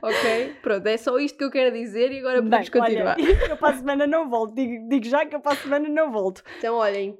Ok? 0.02 0.56
Pronto, 0.60 0.86
é 0.86 0.96
só 0.96 1.18
isto 1.18 1.38
que 1.38 1.44
eu 1.44 1.50
quero 1.50 1.74
dizer 1.74 2.12
e 2.12 2.18
agora 2.18 2.42
podemos 2.42 2.68
Bem, 2.68 2.80
continuar. 2.82 3.16
olha, 3.18 3.48
eu 3.50 3.56
para 3.56 3.74
a 3.74 3.78
semana 3.78 4.06
não 4.06 4.28
volto. 4.28 4.54
Digo, 4.54 4.88
digo 4.88 5.06
já 5.06 5.24
que 5.24 5.34
eu 5.34 5.40
para 5.40 5.52
a 5.52 5.56
semana 5.56 5.88
não 5.88 6.12
volto. 6.12 6.42
Então, 6.58 6.76
olhem, 6.76 7.18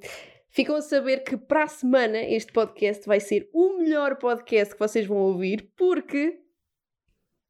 ficam 0.51 0.77
a 0.77 0.83
saber 0.83 1.25
que 1.25 1.37
para 1.37 1.65
a 1.65 1.69
semana 1.69 2.19
este 2.19 2.53
podcast 2.53 3.07
vai 3.07 3.21
ser 3.21 3.49
o 3.53 3.79
melhor 3.79 4.17
podcast 4.17 4.75
que 4.75 4.79
vocês 4.81 5.07
vão 5.07 5.17
ouvir, 5.19 5.71
porque 5.77 6.39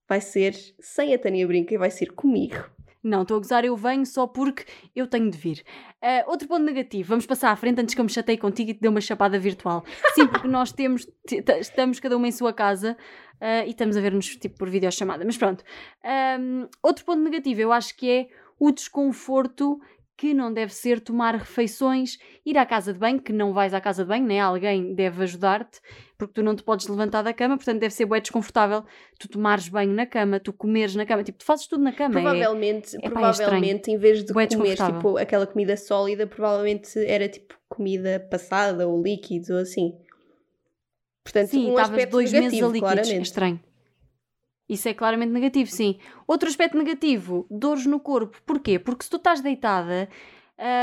vai 0.08 0.20
ser 0.20 0.54
sem 0.78 1.12
a 1.12 1.18
Tânia 1.18 1.46
Brinca 1.46 1.74
e 1.74 1.78
vai 1.78 1.90
ser 1.90 2.12
comigo. 2.12 2.64
Não, 3.02 3.22
estou 3.22 3.37
a 3.37 3.40
gozar, 3.40 3.64
eu 3.64 3.76
venho 3.76 4.04
só 4.04 4.26
porque 4.26 4.64
eu 4.94 5.06
tenho 5.06 5.30
de 5.30 5.38
vir. 5.38 5.64
Ah, 6.08 6.22
outro 6.28 6.46
ponto 6.46 6.62
negativo, 6.62 7.08
vamos 7.08 7.26
passar 7.26 7.50
à 7.50 7.56
frente 7.56 7.80
antes 7.80 7.92
que 7.92 8.00
eu 8.00 8.04
me 8.04 8.10
chatei 8.10 8.36
contigo 8.36 8.70
e 8.70 8.74
te 8.74 8.80
dê 8.80 8.86
uma 8.86 9.00
chapada 9.00 9.40
virtual. 9.40 9.84
Sim, 10.14 10.28
porque 10.28 10.46
nós 10.46 10.70
temos, 10.70 11.04
estamos 11.58 11.98
cada 11.98 12.16
uma 12.16 12.28
em 12.28 12.30
sua 12.30 12.52
casa 12.52 12.96
ah, 13.40 13.66
e 13.66 13.70
estamos 13.70 13.96
a 13.96 14.00
ver-nos 14.00 14.36
tipo 14.36 14.56
por 14.56 14.70
videochamada. 14.70 15.24
Mas 15.24 15.36
pronto. 15.36 15.64
Ahm, 16.04 16.68
outro 16.80 17.04
ponto 17.04 17.20
negativo, 17.20 17.60
eu 17.60 17.72
acho 17.72 17.96
que 17.96 18.08
é 18.08 18.28
o 18.56 18.70
desconforto 18.70 19.80
que 20.16 20.33
não 20.33 20.50
deve 20.52 20.72
ser 20.72 20.98
tomar 21.00 21.35
refeições, 21.35 22.16
ir 22.44 22.57
à 22.57 22.64
casa 22.64 22.92
de 22.92 22.98
banho, 22.98 23.20
que 23.20 23.33
não 23.33 23.52
vais 23.52 23.74
à 23.74 23.81
casa 23.81 24.02
de 24.02 24.09
banho, 24.09 24.26
né? 24.26 24.40
Alguém 24.40 24.94
deve 24.94 25.22
ajudar-te, 25.24 25.79
porque 26.16 26.33
tu 26.33 26.42
não 26.42 26.57
te 26.57 26.62
podes 26.62 26.88
levantar 26.88 27.22
da 27.22 27.35
cama, 27.35 27.57
portanto 27.57 27.81
deve 27.81 27.92
ser 27.92 28.07
bem 28.07 28.20
desconfortável 28.20 28.85
tu 29.18 29.29
tomares 29.29 29.68
banho 29.68 29.92
na 29.92 30.07
cama, 30.07 30.40
tu 30.40 30.52
comeres 30.52 30.94
na 30.94 31.05
cama, 31.05 31.22
tipo, 31.22 31.38
tu 31.38 31.44
fazes 31.44 31.66
tudo 31.66 31.85
na 31.85 31.92
cama. 31.92 32.18
é- 32.18 32.22
Provavelmente, 32.22 32.96
é 32.96 33.07
é 33.07 33.11
provavelmente 33.11 33.90
em 33.90 33.98
vez 33.98 34.24
de 34.24 34.33
Bué 34.33 34.46
comer 34.46 34.76
tipo, 34.76 35.18
aquela 35.18 35.46
comida 35.46 35.76
sólida, 35.76 36.26
provavelmente 36.26 36.98
era 37.05 37.29
tipo 37.29 37.55
comida 37.68 38.18
passada 38.31 38.88
ou 38.88 39.02
líquidos 39.02 39.50
ou 39.50 39.59
assim. 39.59 39.92
Portanto, 41.22 41.48
Sim, 41.50 41.66
um 41.66 41.79
estavas 41.79 42.07
dois 42.07 42.33
meses 42.33 42.52
negativo, 42.52 42.66
a 42.66 42.72
líquidos. 42.72 42.90
É 42.90 42.94
claramente. 43.02 43.26
estranho. 43.26 43.61
Isso 44.68 44.88
é 44.88 44.94
claramente 44.94 45.31
negativo, 45.31 45.70
sim. 45.70 45.98
Outro 46.26 46.48
aspecto 46.48 46.76
negativo, 46.76 47.46
dores 47.50 47.87
no 47.87 48.00
corpo. 48.00 48.40
Porquê? 48.44 48.79
Porque 48.79 49.05
se 49.05 49.11
tu 49.11 49.16
estás 49.16 49.40
deitada, 49.40 50.09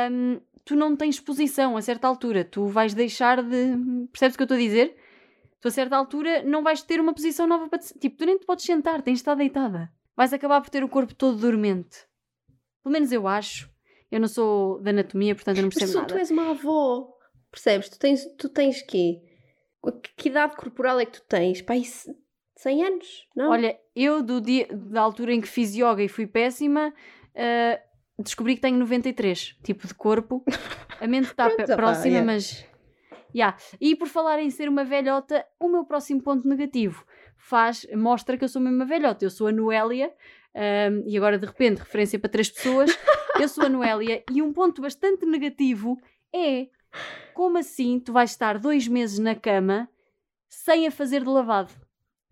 hum, 0.09 0.39
tu 0.63 0.75
não 0.75 0.95
tens 0.95 1.19
posição 1.19 1.75
a 1.75 1.81
certa 1.81 2.07
altura. 2.07 2.45
Tu 2.45 2.65
vais 2.67 2.93
deixar 2.93 3.43
de. 3.43 3.75
Percebes 4.11 4.35
o 4.35 4.37
que 4.37 4.43
eu 4.43 4.45
estou 4.45 4.55
a 4.55 4.59
dizer? 4.59 4.95
Tu 5.59 5.67
a 5.67 5.71
certa 5.71 5.95
altura 5.97 6.43
não 6.43 6.63
vais 6.63 6.81
ter 6.81 6.99
uma 6.99 7.13
posição 7.13 7.47
nova 7.47 7.67
para 7.69 7.79
te... 7.79 7.97
Tipo, 7.97 8.17
tu 8.17 8.25
nem 8.25 8.37
te 8.37 8.45
podes 8.45 8.65
sentar, 8.65 9.01
tens 9.01 9.15
de 9.15 9.19
estar 9.21 9.35
deitada. 9.35 9.91
Vais 10.15 10.33
acabar 10.33 10.61
por 10.61 10.69
ter 10.69 10.83
o 10.83 10.89
corpo 10.89 11.13
todo 11.15 11.37
dormente. 11.37 12.05
Pelo 12.83 12.91
menos 12.93 13.11
eu 13.11 13.27
acho. 13.27 13.69
Eu 14.11 14.19
não 14.19 14.27
sou 14.27 14.81
da 14.81 14.91
anatomia, 14.91 15.33
portanto 15.33 15.57
eu 15.57 15.63
não 15.63 15.67
Mas 15.69 15.75
percebo 15.75 15.91
tu, 15.93 16.01
nada. 16.01 16.13
tu 16.13 16.19
és 16.19 16.29
uma 16.31 16.49
avó, 16.51 17.07
percebes? 17.49 17.89
Tu 17.89 17.97
tens, 17.97 18.25
tu 18.37 18.47
tens 18.49 18.81
quê? 18.83 19.21
Que, 20.03 20.11
que 20.15 20.29
idade 20.29 20.55
corporal 20.55 20.99
é 20.99 21.05
que 21.05 21.13
tu 21.13 21.23
tens? 21.27 21.61
Pai, 21.61 21.81
100 22.63 22.83
anos? 22.85 23.27
Não? 23.35 23.51
Olha, 23.51 23.77
eu 23.95 24.23
do 24.23 24.39
dia, 24.39 24.67
da 24.71 25.01
altura 25.01 25.33
em 25.33 25.41
que 25.41 25.47
fiz 25.47 25.75
yoga 25.75 26.01
e 26.01 26.07
fui 26.07 26.25
péssima, 26.25 26.93
ah, 27.35 27.79
descobri 28.17 28.55
que 28.55 28.61
tenho 28.61 28.77
93, 28.77 29.57
tipo 29.63 29.87
de 29.87 29.93
corpo. 29.93 30.43
A 30.99 31.07
mente 31.07 31.25
está 31.25 31.49
Pronto, 31.51 31.75
próxima, 31.75 32.21
mas. 32.21 32.65
Yeah. 33.35 33.57
E 33.81 33.95
por 33.95 34.07
falar 34.07 34.39
em 34.39 34.49
ser 34.49 34.69
uma 34.69 34.85
velhota, 34.85 35.45
o 35.59 35.67
meu 35.67 35.83
próximo 35.85 36.21
ponto 36.21 36.47
negativo 36.47 37.03
faz, 37.35 37.85
mostra 37.93 38.37
que 38.37 38.43
eu 38.43 38.47
sou 38.47 38.61
mesmo 38.61 38.77
uma 38.77 38.85
velhota. 38.85 39.25
Eu 39.25 39.29
sou 39.29 39.47
a 39.47 39.51
Noélia, 39.51 40.13
ahm, 40.55 41.03
e 41.07 41.17
agora 41.17 41.37
de 41.37 41.45
repente, 41.45 41.79
referência 41.79 42.19
para 42.19 42.29
três 42.29 42.49
pessoas, 42.49 42.95
eu 43.39 43.49
sou 43.49 43.65
a 43.65 43.69
Noélia, 43.69 44.23
e 44.31 44.41
um 44.41 44.53
ponto 44.53 44.81
bastante 44.81 45.25
negativo 45.25 45.97
é 46.33 46.67
como 47.33 47.57
assim 47.57 47.99
tu 47.99 48.13
vais 48.13 48.29
estar 48.29 48.59
dois 48.59 48.87
meses 48.87 49.17
na 49.17 49.33
cama 49.33 49.89
sem 50.47 50.85
a 50.85 50.91
fazer 50.91 51.23
de 51.23 51.29
lavado? 51.29 51.73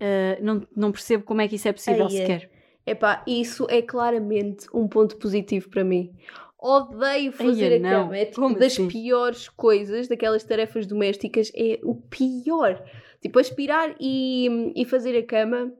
Ah, 0.01 0.37
não, 0.41 0.67
não 0.75 0.91
percebo 0.91 1.23
como 1.23 1.41
é 1.41 1.47
que 1.47 1.55
isso 1.55 1.67
é 1.67 1.71
possível 1.71 2.07
Eia. 2.09 2.09
sequer. 2.09 2.49
Epá, 2.85 3.23
isso 3.27 3.67
é 3.69 3.81
claramente 3.83 4.65
um 4.73 4.87
ponto 4.87 5.15
positivo 5.17 5.69
para 5.69 5.83
mim. 5.83 6.11
Odeio 6.57 7.31
fazer 7.31 7.71
Eia, 7.71 7.77
a 7.77 7.79
não. 7.79 8.03
cama. 8.03 8.17
É 8.17 8.25
tipo 8.25 8.41
Como 8.41 8.55
das 8.57 8.73
assim? 8.73 8.87
piores 8.87 9.47
coisas, 9.49 10.07
daquelas 10.07 10.43
tarefas 10.43 10.87
domésticas, 10.87 11.51
é 11.55 11.79
o 11.83 11.95
pior. 11.95 12.83
Tipo, 13.21 13.37
aspirar 13.39 13.95
e, 13.99 14.73
e 14.75 14.83
fazer 14.85 15.15
a 15.15 15.23
cama 15.23 15.71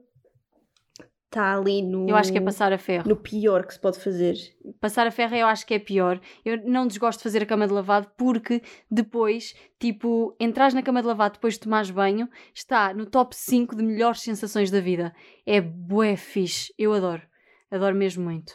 está 1.32 1.56
ali 1.56 1.80
no, 1.80 2.08
Eu 2.08 2.14
acho 2.14 2.30
que 2.30 2.36
é 2.38 2.40
passar 2.40 2.72
a 2.72 2.78
ferro. 2.78 3.08
no 3.08 3.16
pior 3.16 3.66
que 3.66 3.72
se 3.72 3.80
pode 3.80 3.98
fazer. 3.98 4.36
Passar 4.80 5.06
a 5.06 5.10
ferro 5.10 5.34
eu 5.34 5.46
acho 5.46 5.66
que 5.66 5.74
é 5.74 5.78
pior. 5.78 6.20
Eu 6.44 6.62
não 6.64 6.86
desgosto 6.86 7.18
de 7.18 7.22
fazer 7.22 7.42
a 7.42 7.46
cama 7.46 7.66
de 7.66 7.72
lavado 7.72 8.10
porque 8.16 8.62
depois, 8.90 9.54
tipo, 9.80 10.36
entras 10.38 10.74
na 10.74 10.82
cama 10.82 11.00
de 11.00 11.08
lavado 11.08 11.34
depois 11.34 11.54
de 11.54 11.60
tomares 11.60 11.90
banho, 11.90 12.28
está 12.54 12.92
no 12.92 13.06
top 13.06 13.34
5 13.34 13.74
de 13.74 13.82
melhores 13.82 14.20
sensações 14.20 14.70
da 14.70 14.80
vida. 14.80 15.14
É 15.46 15.60
bué 15.60 16.16
fixe. 16.16 16.72
Eu 16.78 16.92
adoro. 16.92 17.22
Adoro 17.70 17.96
mesmo 17.96 18.22
muito. 18.22 18.54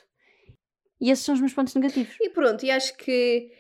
E 1.01 1.09
esses 1.09 1.25
são 1.25 1.33
os 1.33 1.41
meus 1.41 1.53
pontos 1.53 1.73
negativos. 1.75 2.15
E 2.21 2.29
pronto, 2.29 2.63
e 2.63 2.71
acho 2.71 2.95
que 2.97 3.51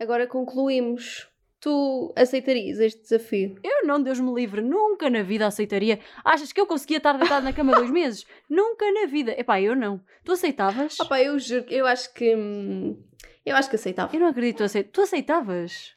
agora 0.00 0.26
concluímos 0.26 1.28
Tu 1.64 2.12
aceitarias 2.14 2.78
este 2.78 3.00
desafio? 3.00 3.58
Eu 3.64 3.86
não, 3.86 4.02
Deus 4.02 4.20
me 4.20 4.30
livre, 4.34 4.60
nunca 4.60 5.08
na 5.08 5.22
vida 5.22 5.46
aceitaria. 5.46 5.98
Achas 6.22 6.52
que 6.52 6.60
eu 6.60 6.66
conseguia 6.66 6.98
estar 6.98 7.14
deitado 7.16 7.42
na 7.42 7.54
cama 7.54 7.74
dois 7.74 7.88
meses? 7.90 8.26
Nunca 8.50 8.84
na 8.92 9.06
vida. 9.06 9.32
Epá, 9.38 9.58
eu 9.62 9.74
não. 9.74 9.98
Tu 10.24 10.32
aceitavas? 10.32 11.00
Opa, 11.00 11.22
eu 11.22 11.38
juro, 11.38 11.64
eu 11.70 11.86
acho 11.86 12.12
que. 12.12 12.36
hum, 12.36 13.02
Eu 13.46 13.56
acho 13.56 13.70
que 13.70 13.76
aceitava. 13.76 14.14
Eu 14.14 14.20
não 14.20 14.26
acredito 14.28 14.56
que 14.56 14.58
tu 14.58 14.64
aceit- 14.64 14.90
Tu 14.92 15.00
aceitavas? 15.00 15.94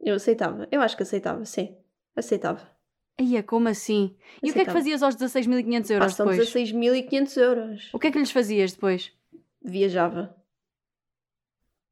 Eu 0.00 0.14
aceitava. 0.14 0.66
Eu 0.72 0.80
acho 0.80 0.96
que 0.96 1.02
aceitava, 1.02 1.44
sim. 1.44 1.76
Aceitava. 2.16 2.70
Ia, 3.20 3.42
como 3.42 3.68
assim? 3.68 4.16
E 4.42 4.48
o 4.48 4.52
que 4.54 4.60
é 4.60 4.64
que 4.64 4.70
Aceitava. 4.70 4.78
fazias 4.78 5.02
aos 5.02 5.14
16.500 5.16 5.88
Pá, 5.88 5.94
euros 5.94 6.14
são 6.14 6.26
depois? 6.26 6.48
16.500 6.54 7.36
euros. 7.36 7.90
O 7.92 7.98
que 7.98 8.06
é 8.06 8.10
que 8.10 8.18
lhes 8.18 8.30
fazias 8.30 8.72
depois? 8.72 9.12
Viajava. 9.62 10.34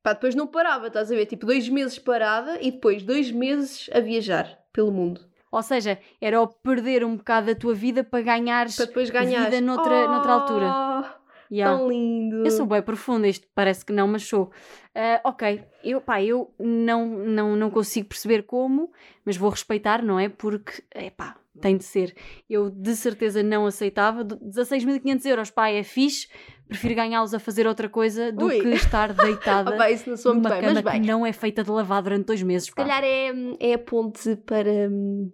Pá, 0.02 0.12
depois 0.14 0.34
não 0.34 0.46
parava, 0.46 0.86
estás 0.86 1.10
a 1.12 1.14
ver? 1.14 1.26
Tipo, 1.26 1.46
dois 1.46 1.68
meses 1.68 1.98
parada 1.98 2.58
e 2.60 2.70
depois 2.70 3.02
dois 3.02 3.30
meses 3.30 3.88
a 3.92 4.00
viajar 4.00 4.58
pelo 4.72 4.90
mundo. 4.90 5.20
Ou 5.52 5.62
seja, 5.62 5.98
era 6.20 6.40
o 6.40 6.46
perder 6.46 7.04
um 7.04 7.16
bocado 7.16 7.48
da 7.48 7.54
tua 7.54 7.74
vida 7.74 8.02
para 8.04 8.22
ganhares 8.22 8.76
Para 8.76 8.86
depois 8.86 9.10
ganhar. 9.10 9.44
vida 9.50 9.60
noutra- 9.60 10.06
noutra 10.08 10.32
altura. 10.32 11.19
Yeah. 11.50 11.76
Tão 11.76 11.88
lindo. 11.90 12.44
Eu 12.44 12.50
sou 12.50 12.64
bem 12.64 12.80
profunda, 12.80 13.26
isto 13.26 13.46
parece 13.54 13.84
que 13.84 13.92
não, 13.92 14.06
mas 14.06 14.22
sou. 14.22 14.52
Ah, 14.94 15.20
ok, 15.24 15.62
eu, 15.82 16.00
pá, 16.00 16.22
eu 16.22 16.54
não, 16.58 17.06
não, 17.06 17.56
não 17.56 17.70
consigo 17.70 18.08
perceber 18.08 18.44
como, 18.44 18.92
mas 19.24 19.36
vou 19.36 19.50
respeitar, 19.50 20.00
não 20.02 20.18
é? 20.18 20.28
Porque, 20.28 20.80
pá, 21.16 21.36
tem 21.60 21.76
de 21.76 21.84
ser. 21.84 22.14
Eu 22.48 22.70
de 22.70 22.94
certeza 22.94 23.42
não 23.42 23.66
aceitava. 23.66 24.22
De- 24.22 24.36
16.500 24.36 25.26
euros, 25.26 25.50
pá, 25.50 25.68
é 25.70 25.82
fixe, 25.82 26.28
prefiro 26.68 26.94
ganhá-los 26.94 27.34
a 27.34 27.40
fazer 27.40 27.66
outra 27.66 27.88
coisa 27.88 28.30
do 28.30 28.46
Ui. 28.46 28.60
que 28.60 28.68
estar 28.68 29.12
deitada 29.12 29.76
pá, 29.76 29.90
isso 29.90 30.08
não 30.08 30.16
sou 30.16 30.32
numa 30.34 30.50
bem, 30.50 30.60
cama 30.60 30.82
que 30.82 31.00
não 31.00 31.26
é 31.26 31.32
feita 31.32 31.64
de 31.64 31.70
lavar 31.70 32.00
durante 32.02 32.26
dois 32.26 32.42
meses, 32.42 32.68
Se 32.68 32.74
pá. 32.74 32.84
calhar 32.84 33.02
é, 33.02 33.32
é 33.58 33.74
a 33.74 33.78
ponte 33.78 34.36
para 34.36 34.70
hum, 34.88 35.32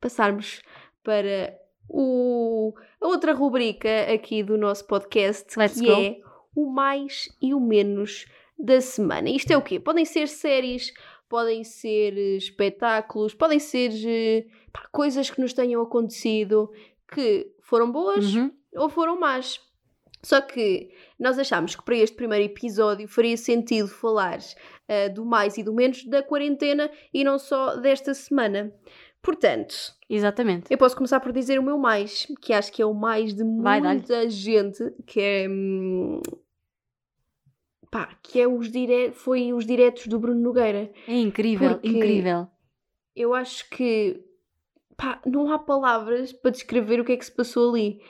passarmos 0.00 0.62
para 1.02 1.59
o, 1.92 2.72
a 3.00 3.06
outra 3.08 3.32
rubrica 3.32 3.88
aqui 4.12 4.42
do 4.42 4.56
nosso 4.56 4.86
podcast, 4.86 5.58
Let's 5.58 5.80
que 5.80 5.86
go. 5.86 5.92
é 5.92 6.20
o 6.54 6.70
mais 6.70 7.28
e 7.42 7.52
o 7.54 7.60
menos 7.60 8.26
da 8.58 8.80
semana. 8.80 9.28
Isto 9.28 9.52
é 9.52 9.56
o 9.56 9.62
quê? 9.62 9.78
Podem 9.80 10.04
ser 10.04 10.28
séries, 10.28 10.92
podem 11.28 11.64
ser 11.64 12.16
eh, 12.16 12.36
espetáculos, 12.36 13.34
podem 13.34 13.58
ser 13.58 13.90
eh, 14.06 14.46
pá, 14.72 14.88
coisas 14.92 15.30
que 15.30 15.40
nos 15.40 15.52
tenham 15.52 15.82
acontecido 15.82 16.70
que 17.12 17.50
foram 17.62 17.90
boas 17.90 18.34
Uhum. 18.34 18.50
ou 18.76 18.88
foram 18.88 19.18
más. 19.18 19.60
Só 20.22 20.40
que 20.40 20.90
nós 21.18 21.38
achámos 21.38 21.74
que 21.74 21.82
para 21.84 21.96
este 21.96 22.14
primeiro 22.14 22.44
episódio 22.44 23.08
faria 23.08 23.36
sentido 23.36 23.88
falar 23.88 24.38
ah, 24.88 25.08
do 25.08 25.24
mais 25.24 25.56
e 25.56 25.62
do 25.62 25.72
menos 25.72 26.04
da 26.04 26.22
quarentena 26.22 26.90
e 27.12 27.24
não 27.24 27.38
só 27.38 27.76
desta 27.76 28.12
semana. 28.12 28.72
Portanto, 29.22 29.74
Exatamente. 30.08 30.66
eu 30.70 30.78
posso 30.78 30.96
começar 30.96 31.20
por 31.20 31.32
dizer 31.32 31.58
o 31.58 31.62
meu 31.62 31.76
mais, 31.78 32.26
que 32.40 32.52
acho 32.52 32.72
que 32.72 32.80
é 32.82 32.86
o 32.86 32.94
mais 32.94 33.34
de 33.34 33.44
Vai, 33.62 33.80
muita 33.80 34.28
gente, 34.30 34.82
que 35.06 35.20
é. 35.20 35.48
hum, 35.48 36.20
pá, 37.90 38.14
que 38.22 38.40
é 38.40 38.46
os 38.48 38.70
dire... 38.70 39.12
foi 39.12 39.52
os 39.52 39.66
diretos 39.66 40.06
do 40.06 40.18
Bruno 40.18 40.40
Nogueira. 40.40 40.90
É 41.06 41.14
incrível, 41.18 41.70
Porque- 41.74 41.88
incrível. 41.88 42.46
Eu 43.14 43.34
acho 43.34 43.68
que 43.70 44.22
pá, 44.96 45.20
não 45.26 45.52
há 45.52 45.58
palavras 45.58 46.32
para 46.32 46.50
descrever 46.50 47.00
o 47.00 47.04
que 47.04 47.12
é 47.12 47.16
que 47.16 47.24
se 47.24 47.32
passou 47.32 47.70
ali. 47.70 48.00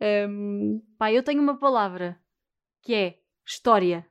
Hum, 0.00 0.80
Pá, 0.98 1.12
eu 1.12 1.22
tenho 1.22 1.42
uma 1.42 1.58
palavra 1.58 2.18
que 2.82 2.94
é 2.94 3.18
história. 3.46 4.06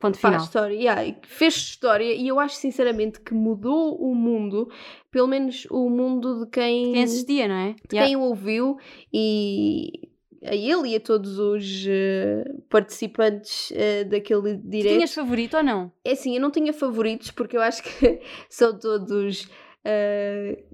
Ponto 0.00 0.18
Pá, 0.18 0.28
final. 0.28 0.44
história, 0.44 0.74
yeah, 0.74 1.20
fez 1.24 1.54
história 1.54 2.12
e 2.14 2.28
eu 2.28 2.38
acho 2.38 2.56
sinceramente 2.56 3.20
que 3.20 3.32
mudou 3.32 3.96
o 3.96 4.14
mundo, 4.14 4.68
pelo 5.10 5.26
menos 5.26 5.66
o 5.70 5.88
mundo 5.88 6.44
de 6.44 6.50
quem, 6.50 6.92
Quem 6.92 7.02
assistia, 7.02 7.48
não 7.48 7.54
é? 7.54 7.72
de 7.72 7.80
Yeah. 7.92 8.06
quem 8.06 8.16
o 8.16 8.20
ouviu 8.20 8.76
e 9.12 10.10
a 10.44 10.54
ele 10.54 10.90
e 10.90 10.96
a 10.96 11.00
todos 11.00 11.38
os 11.38 11.86
eh, 11.88 12.44
participantes 12.68 13.72
eh, 13.74 14.04
daquele 14.04 14.56
Tu 14.58 14.68
direto. 14.68 14.94
tinhas 14.96 15.14
favorito 15.14 15.56
ou 15.56 15.62
não? 15.62 15.90
É 16.04 16.12
assim, 16.12 16.34
eu 16.34 16.40
não 16.42 16.50
tinha 16.50 16.72
favoritos 16.72 17.30
porque 17.30 17.56
eu 17.56 17.62
acho 17.62 17.82
que 17.82 18.20
são 18.50 18.78
todos 18.78 19.48
eh, 19.84 20.64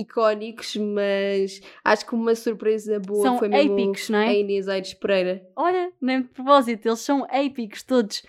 icónicos, 0.00 0.76
mas 0.76 1.60
acho 1.84 2.06
que 2.06 2.14
uma 2.14 2.34
surpresa 2.34 2.98
boa 2.98 3.22
São 3.22 3.38
foi 3.38 3.48
mesmo 3.48 3.78
épicos, 3.78 4.08
não 4.08 4.18
é? 4.18 4.28
a 4.28 4.34
Inês 4.34 4.68
Aires 4.68 4.94
Pereira. 4.94 5.46
Olha, 5.54 5.92
nem 6.00 6.22
de 6.22 6.28
propósito, 6.28 6.86
eles 6.88 7.00
são 7.00 7.26
épicos 7.30 7.82
todos. 7.82 8.22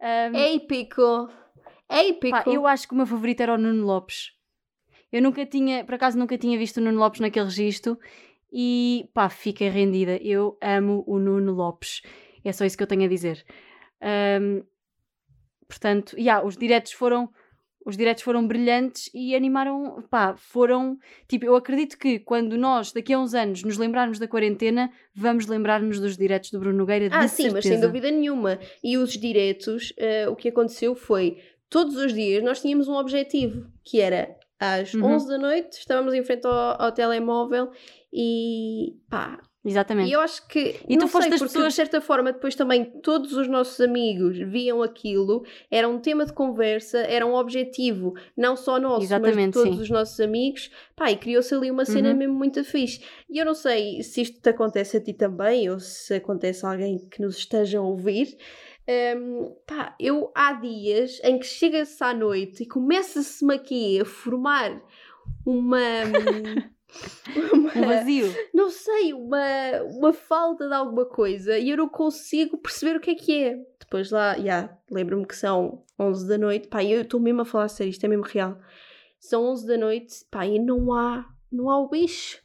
Ahm, 0.00 0.34
Épico! 0.34 1.28
Épico! 1.88 2.30
pá, 2.30 2.44
eu 2.46 2.66
acho 2.66 2.86
que 2.86 2.94
o 2.94 2.96
meu 2.96 3.06
favorito 3.06 3.40
era 3.40 3.54
o 3.54 3.58
Nuno 3.58 3.86
Lopes. 3.86 4.32
Eu 5.10 5.22
nunca 5.22 5.46
tinha, 5.46 5.84
por 5.84 5.94
acaso 5.94 6.18
nunca 6.18 6.36
tinha 6.36 6.58
visto 6.58 6.78
o 6.78 6.80
Nuno 6.80 6.98
Lopes 6.98 7.20
naquele 7.20 7.46
registro 7.46 7.98
e 8.52 9.08
pá, 9.14 9.28
fiquei 9.28 9.68
rendida. 9.68 10.16
Eu 10.16 10.58
amo 10.60 11.04
o 11.06 11.18
Nuno 11.18 11.52
Lopes. 11.52 12.02
É 12.44 12.52
só 12.52 12.64
isso 12.64 12.76
que 12.76 12.82
eu 12.82 12.86
tenho 12.86 13.04
a 13.04 13.08
dizer. 13.08 13.44
Ahm, 14.00 14.62
portanto, 15.66 16.16
yeah, 16.18 16.44
os 16.46 16.56
diretos 16.56 16.92
foram 16.92 17.30
os 17.86 17.96
diretos 17.96 18.22
foram 18.24 18.46
brilhantes 18.46 19.08
e 19.14 19.34
animaram, 19.36 20.02
pá, 20.10 20.34
foram, 20.36 20.98
tipo, 21.28 21.44
eu 21.46 21.54
acredito 21.54 21.96
que 21.96 22.18
quando 22.18 22.58
nós, 22.58 22.92
daqui 22.92 23.12
a 23.12 23.18
uns 23.18 23.32
anos, 23.32 23.62
nos 23.62 23.78
lembrarmos 23.78 24.18
da 24.18 24.26
quarentena, 24.26 24.90
vamos 25.14 25.46
lembrar-nos 25.46 26.00
dos 26.00 26.16
diretos 26.16 26.50
do 26.50 26.58
Bruno 26.58 26.76
Nogueira, 26.78 27.08
Ah, 27.12 27.28
sim, 27.28 27.44
mas 27.44 27.62
sem 27.62 27.72
certeza. 27.72 27.86
dúvida 27.86 28.10
nenhuma. 28.10 28.58
E 28.82 28.98
os 28.98 29.12
diretos, 29.12 29.92
eh, 29.96 30.28
o 30.28 30.34
que 30.34 30.48
aconteceu 30.48 30.94
foi, 30.96 31.38
todos 31.70 31.96
os 31.96 32.12
dias 32.12 32.42
nós 32.42 32.60
tínhamos 32.60 32.88
um 32.88 32.94
objetivo, 32.94 33.66
que 33.84 34.00
era 34.00 34.34
às 34.58 34.92
Uhum. 34.92 35.14
11 35.14 35.28
da 35.28 35.38
noite, 35.38 35.78
estávamos 35.78 36.12
em 36.12 36.24
frente 36.24 36.44
ao, 36.46 36.82
ao 36.82 36.90
telemóvel 36.92 37.70
e 38.12 38.94
pá. 39.08 39.38
Exatamente. 39.68 40.08
E 40.08 40.12
eu 40.12 40.20
acho 40.20 40.46
que. 40.46 40.76
E 40.88 40.96
tu 40.96 41.00
não 41.00 41.08
foste 41.08 41.24
sei, 41.24 41.30
das 41.32 41.40
porque 41.40 41.52
pessoas- 41.54 41.72
de 41.72 41.76
certa 41.76 42.00
forma 42.00 42.32
depois 42.32 42.54
também 42.54 42.84
todos 43.02 43.32
os 43.32 43.48
nossos 43.48 43.80
amigos 43.80 44.38
viam 44.38 44.80
aquilo, 44.80 45.44
era 45.68 45.88
um 45.88 45.98
tema 45.98 46.24
de 46.24 46.32
conversa, 46.32 46.98
era 47.00 47.26
um 47.26 47.34
objetivo, 47.34 48.14
não 48.36 48.54
só 48.56 48.78
nosso, 48.78 49.00
mas 49.00 49.08
de 49.08 49.14
Exatamente, 49.14 49.52
todos 49.54 49.74
sim. 49.76 49.82
os 49.82 49.90
nossos 49.90 50.20
amigos, 50.20 50.70
pá, 50.94 51.10
e 51.10 51.16
criou-se 51.16 51.52
ali 51.52 51.68
uma 51.70 51.84
cena 51.84 52.10
Uhum. 52.10 52.16
mesmo 52.16 52.34
muito 52.34 52.62
fixe. 52.64 53.02
E 53.28 53.38
eu 53.38 53.44
não 53.44 53.54
sei 53.54 54.02
se 54.04 54.22
isto 54.22 54.40
te 54.40 54.48
acontece 54.50 54.96
a 54.98 55.00
ti 55.02 55.12
também, 55.12 55.68
ou 55.68 55.80
se 55.80 56.14
acontece 56.14 56.64
a 56.64 56.70
alguém 56.70 56.98
que 57.10 57.20
nos 57.20 57.36
esteja 57.36 57.78
a 57.78 57.82
ouvir. 57.82 58.36
Hum, 58.88 59.52
pá, 59.66 59.96
eu 59.98 60.30
há 60.32 60.52
dias 60.52 61.20
em 61.24 61.40
que 61.40 61.46
chega-se 61.46 62.04
à 62.04 62.14
noite 62.14 62.62
e 62.62 62.66
começa-se-me 62.68 63.54
aqui 63.56 64.00
a 64.00 64.04
formar 64.04 64.80
uma. 65.44 65.80
uma- 67.34 67.72
Um 67.76 67.84
vazio. 67.86 68.32
não 68.54 68.70
sei, 68.70 69.12
uma, 69.12 69.38
uma 69.98 70.12
falta 70.12 70.66
de 70.68 70.74
alguma 70.74 71.04
coisa 71.04 71.58
e 71.58 71.70
eu 71.70 71.76
não 71.76 71.88
consigo 71.88 72.56
perceber 72.58 72.96
o 72.96 73.00
que 73.00 73.10
é 73.10 73.14
que 73.14 73.42
é. 73.44 73.58
Depois 73.80 74.10
lá, 74.10 74.36
já, 74.38 74.76
lembro-me 74.90 75.26
que 75.26 75.36
são 75.36 75.84
11 75.98 76.26
da 76.28 76.36
noite, 76.38 76.68
pá, 76.68 76.82
eu 76.82 77.02
estou 77.02 77.20
mesmo 77.20 77.42
a 77.42 77.44
falar 77.44 77.68
sério, 77.68 77.90
isto 77.90 78.04
é 78.04 78.08
mesmo 78.08 78.24
real. 78.24 78.58
São 79.20 79.44
11 79.44 79.66
da 79.66 79.76
noite, 79.78 80.24
pá, 80.30 80.46
e 80.46 80.58
não 80.58 80.92
há, 80.92 81.24
não 81.50 81.70
há 81.70 81.78
o 81.78 81.88
bicho. 81.88 82.44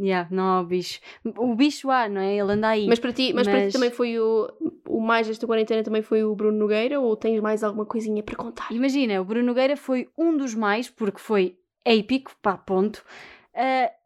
Yeah, 0.00 0.28
não 0.30 0.44
há 0.44 0.60
o 0.60 0.64
bicho. 0.64 1.00
O 1.36 1.56
bicho 1.56 1.90
há, 1.90 2.08
não 2.08 2.20
é? 2.20 2.36
Ele 2.36 2.52
anda 2.52 2.68
aí. 2.68 2.86
Mas 2.86 3.00
para 3.00 3.12
ti, 3.12 3.32
mas 3.34 3.48
para 3.48 3.58
ti 3.58 3.64
Mas- 3.64 3.72
também 3.72 3.90
foi 3.90 4.16
o, 4.20 4.48
o 4.88 5.00
mais 5.00 5.26
desta 5.26 5.44
quarentena 5.46 5.82
também 5.82 6.02
foi 6.02 6.22
o 6.22 6.36
Bruno 6.36 6.56
Nogueira 6.56 7.00
ou 7.00 7.16
tens 7.16 7.40
mais 7.40 7.64
alguma 7.64 7.84
coisinha 7.84 8.22
para 8.22 8.36
contar? 8.36 8.68
Imagina, 8.70 9.20
o 9.20 9.24
Bruno 9.24 9.46
Nogueira 9.46 9.76
foi 9.76 10.08
um 10.16 10.36
dos 10.36 10.54
mais, 10.54 10.88
porque 10.88 11.18
foi 11.18 11.58
épico, 11.84 12.30
pá, 12.40 12.56
ponto. 12.56 13.02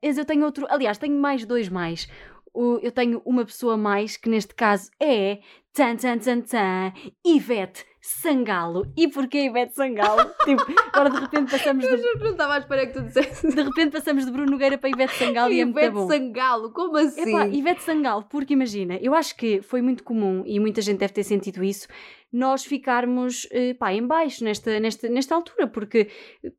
Mas 0.02 0.18
eu 0.18 0.24
tenho 0.24 0.44
outro, 0.44 0.66
aliás, 0.70 0.98
tenho 0.98 1.18
mais 1.18 1.44
dois 1.44 1.68
mais. 1.68 2.08
O- 2.54 2.78
eu 2.82 2.92
tenho 2.92 3.22
uma 3.24 3.44
pessoa 3.44 3.76
mais, 3.76 4.16
que 4.16 4.28
neste 4.28 4.54
caso 4.54 4.90
é 5.00 5.38
tan 5.72 5.96
tan 5.96 6.18
tan 6.18 6.40
tan, 6.42 6.92
Ivete 7.24 7.84
Sangalo. 8.00 8.84
E 8.96 9.08
porquê 9.08 9.46
Ivete 9.46 9.74
Sangalo? 9.74 10.28
tipo, 10.44 10.62
agora 10.92 11.08
de 11.10 11.20
repente 11.20 11.50
passamos 11.50 11.86
de, 11.86 11.92
Eu 11.94 12.18
não 12.18 12.32
estava 12.32 12.54
à 12.54 12.58
espera 12.58 12.86
que 12.86 12.92
tu 12.92 13.02
dissesse. 13.02 13.46
de 13.48 13.62
repente 13.62 13.92
passamos 13.92 14.26
de 14.26 14.30
Bruno 14.32 14.50
Nogueira 14.50 14.76
para 14.76 14.90
Ivete 14.90 15.14
Sangalo 15.14 15.52
e 15.52 15.60
é 15.60 15.64
muito 15.64 15.78
Ivete 15.78 15.92
bom. 15.94 16.06
Sangalo, 16.08 16.72
como 16.72 16.96
assim? 16.98 17.22
Epá, 17.30 17.46
Ivete 17.46 17.82
Sangalo, 17.82 18.24
porque 18.28 18.52
imagina, 18.52 18.98
eu 19.00 19.14
acho 19.14 19.34
que 19.36 19.62
foi 19.62 19.80
muito 19.80 20.02
comum 20.04 20.42
e 20.44 20.60
muita 20.60 20.82
gente 20.82 20.98
deve 20.98 21.12
ter 21.14 21.24
sentido 21.24 21.62
isso, 21.64 21.88
nós 22.32 22.64
ficarmos 22.64 23.46
eh, 23.50 23.74
pá, 23.74 23.92
em 23.92 24.06
baixo 24.06 24.42
nesta, 24.42 24.80
nesta, 24.80 25.08
nesta 25.08 25.34
altura, 25.34 25.66
porque 25.66 26.08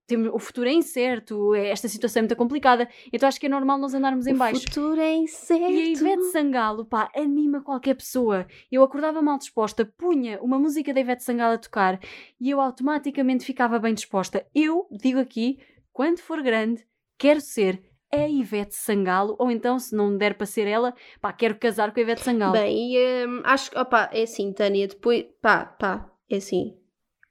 temos, 0.06 0.30
o 0.32 0.38
futuro 0.38 0.70
é 0.70 0.74
incerto, 0.74 1.56
é- 1.56 1.70
esta 1.70 1.88
situação 1.88 2.20
é 2.20 2.24
muito 2.24 2.36
complicada, 2.36 2.88
então 3.12 3.28
acho 3.28 3.40
que 3.40 3.48
é 3.48 3.50
normal 3.50 3.80
nós 3.80 3.94
andarmos 3.94 4.28
em 4.28 4.34
o 4.34 4.38
baixo. 4.38 4.62
futuro 4.62 5.02
é 5.02 5.16
incerto. 5.16 5.64
E 5.64 5.66
a 5.66 5.86
Ivete 5.88 6.24
Sangalo, 6.32 6.86
pá, 6.86 7.10
anima 7.16 7.62
qualquer 7.64 7.96
pessoa. 7.96 8.46
Eu 8.72 8.84
acordava 8.84 9.22
mal 9.22 9.38
disposta, 9.40 9.84
punha 9.98 10.40
uma 10.42 10.60
música 10.60 10.94
da 10.94 11.00
Ivete 11.00 11.24
Sangalo 11.24 11.56
a 11.56 11.58
tocar 11.58 12.00
e 12.40 12.50
eu 12.52 12.62
automaticamente 12.62 13.44
ficava 13.44 13.80
bem 13.80 13.94
disposta. 13.96 14.46
Eu 14.54 14.88
digo 14.92 15.20
aqui, 15.20 15.58
quando 15.92 16.20
for 16.20 16.42
grande, 16.44 16.86
quero 17.18 17.42
ser 17.42 17.82
a 18.14 18.28
Ivete 18.28 18.76
Sangalo, 18.76 19.36
ou 19.40 19.50
então, 19.50 19.80
se 19.80 19.96
não 19.96 20.16
der 20.16 20.36
para 20.36 20.46
ser 20.46 20.68
ela, 20.68 20.94
pá, 21.20 21.34
quero 21.34 21.56
casar 21.56 21.92
com 21.92 22.00
a 22.00 22.04
Ivete 22.04 22.22
Sangalo. 22.22 22.54
Bem, 22.54 22.96
e, 22.96 23.26
hum, 23.26 23.42
acho 23.44 23.72
que, 23.72 23.78
opá, 23.78 24.10
é 24.14 24.24
assim, 24.24 24.54
Tânia, 24.54 24.88
depois, 24.88 25.26
pá, 25.42 25.66
pá, 25.66 26.12
é 26.30 26.38
assim. 26.38 26.78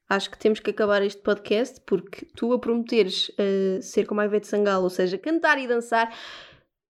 acho 0.08 0.30
que 0.30 0.38
temos 0.38 0.60
que 0.60 0.70
acabar 0.70 1.02
este 1.02 1.22
podcast 1.22 1.80
porque 1.86 2.26
tu 2.36 2.52
a 2.52 2.58
prometeres 2.58 3.28
uh, 3.30 3.80
ser 3.80 4.06
como 4.06 4.20
a 4.20 4.26
Ivete 4.26 4.46
Sangalo, 4.46 4.84
ou 4.84 4.90
seja, 4.90 5.16
cantar 5.16 5.58
e 5.58 5.66
dançar, 5.66 6.12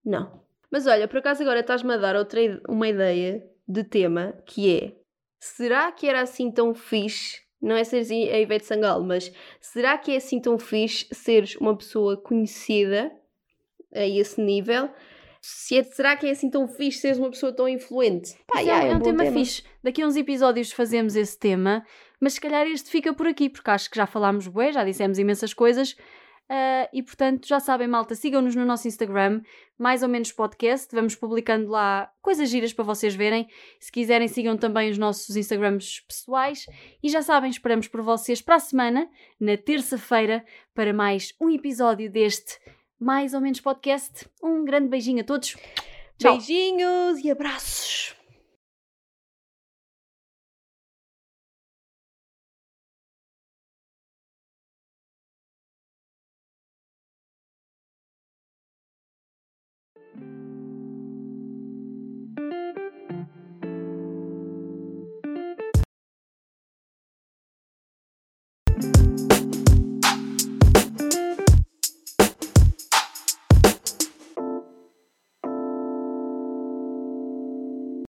não. 0.03 0.41
Mas 0.71 0.87
olha, 0.87 1.07
por 1.07 1.19
acaso 1.19 1.43
agora 1.43 1.59
estás-me 1.59 1.93
a 1.93 1.97
dar 1.97 2.15
outra 2.15 2.39
uma 2.67 2.87
ideia 2.87 3.47
de 3.67 3.83
tema 3.83 4.33
que 4.45 4.75
é 4.75 5.03
será 5.39 5.91
que 5.91 6.07
era 6.07 6.21
assim 6.21 6.49
tão 6.49 6.73
fixe? 6.73 7.41
Não 7.61 7.75
é 7.75 7.83
seres 7.83 8.09
a 8.09 8.39
Ivete 8.39 8.65
Sangalo, 8.65 9.05
mas 9.05 9.31
será 9.61 9.97
que 9.97 10.11
é 10.11 10.17
assim 10.17 10.41
tão 10.41 10.57
fixe 10.57 11.07
seres 11.13 11.55
uma 11.57 11.77
pessoa 11.77 12.17
conhecida 12.17 13.11
a 13.93 14.05
esse 14.05 14.41
nível? 14.41 14.89
Se 15.41 15.77
é, 15.77 15.83
será 15.83 16.15
que 16.15 16.25
é 16.25 16.31
assim 16.31 16.49
tão 16.49 16.67
fixe 16.67 16.99
seres 16.99 17.17
uma 17.17 17.29
pessoa 17.29 17.51
tão 17.51 17.67
influente? 17.67 18.33
Pá, 18.47 18.61
é, 18.61 18.67
é, 18.67 18.73
um, 18.73 18.91
é 18.91 18.95
um 18.95 19.01
tema, 19.01 19.23
tema 19.25 19.37
fixe. 19.37 19.63
Daqui 19.83 20.01
a 20.01 20.07
uns 20.07 20.15
episódios 20.15 20.71
fazemos 20.71 21.15
esse 21.17 21.37
tema, 21.37 21.85
mas 22.19 22.33
se 22.33 22.41
calhar 22.41 22.65
este 22.65 22.89
fica 22.89 23.13
por 23.13 23.27
aqui, 23.27 23.49
porque 23.49 23.69
acho 23.69 23.89
que 23.89 23.97
já 23.97 24.05
falámos 24.05 24.47
bué, 24.47 24.71
já 24.71 24.85
dissemos 24.85 25.19
imensas 25.19 25.53
coisas. 25.53 25.97
Uh, 26.49 26.87
e 26.93 27.01
portanto, 27.01 27.47
já 27.47 27.59
sabem, 27.59 27.87
malta, 27.87 28.15
sigam-nos 28.15 28.55
no 28.55 28.65
nosso 28.65 28.87
Instagram, 28.87 29.41
mais 29.77 30.03
ou 30.03 30.09
menos 30.09 30.31
podcast. 30.31 30.93
Vamos 30.93 31.15
publicando 31.15 31.69
lá 31.69 32.11
coisas 32.21 32.49
giras 32.49 32.71
para 32.71 32.85
vocês 32.85 33.15
verem. 33.15 33.47
Se 33.79 33.91
quiserem, 33.91 34.27
sigam 34.27 34.55
também 34.55 34.89
os 34.91 34.97
nossos 34.97 35.35
Instagrams 35.35 36.01
pessoais. 36.01 36.65
E 37.01 37.09
já 37.09 37.21
sabem, 37.21 37.49
esperamos 37.49 37.87
por 37.87 38.01
vocês 38.01 38.41
para 38.41 38.55
a 38.55 38.59
semana, 38.59 39.09
na 39.39 39.57
terça-feira, 39.57 40.45
para 40.75 40.93
mais 40.93 41.33
um 41.41 41.49
episódio 41.49 42.11
deste 42.11 42.59
mais 42.99 43.33
ou 43.33 43.41
menos 43.41 43.59
podcast. 43.59 44.27
Um 44.41 44.63
grande 44.65 44.87
beijinho 44.87 45.21
a 45.21 45.23
todos. 45.23 45.55
Tchau. 46.17 46.37
Beijinhos 46.37 47.19
e 47.23 47.31
abraços. 47.31 48.15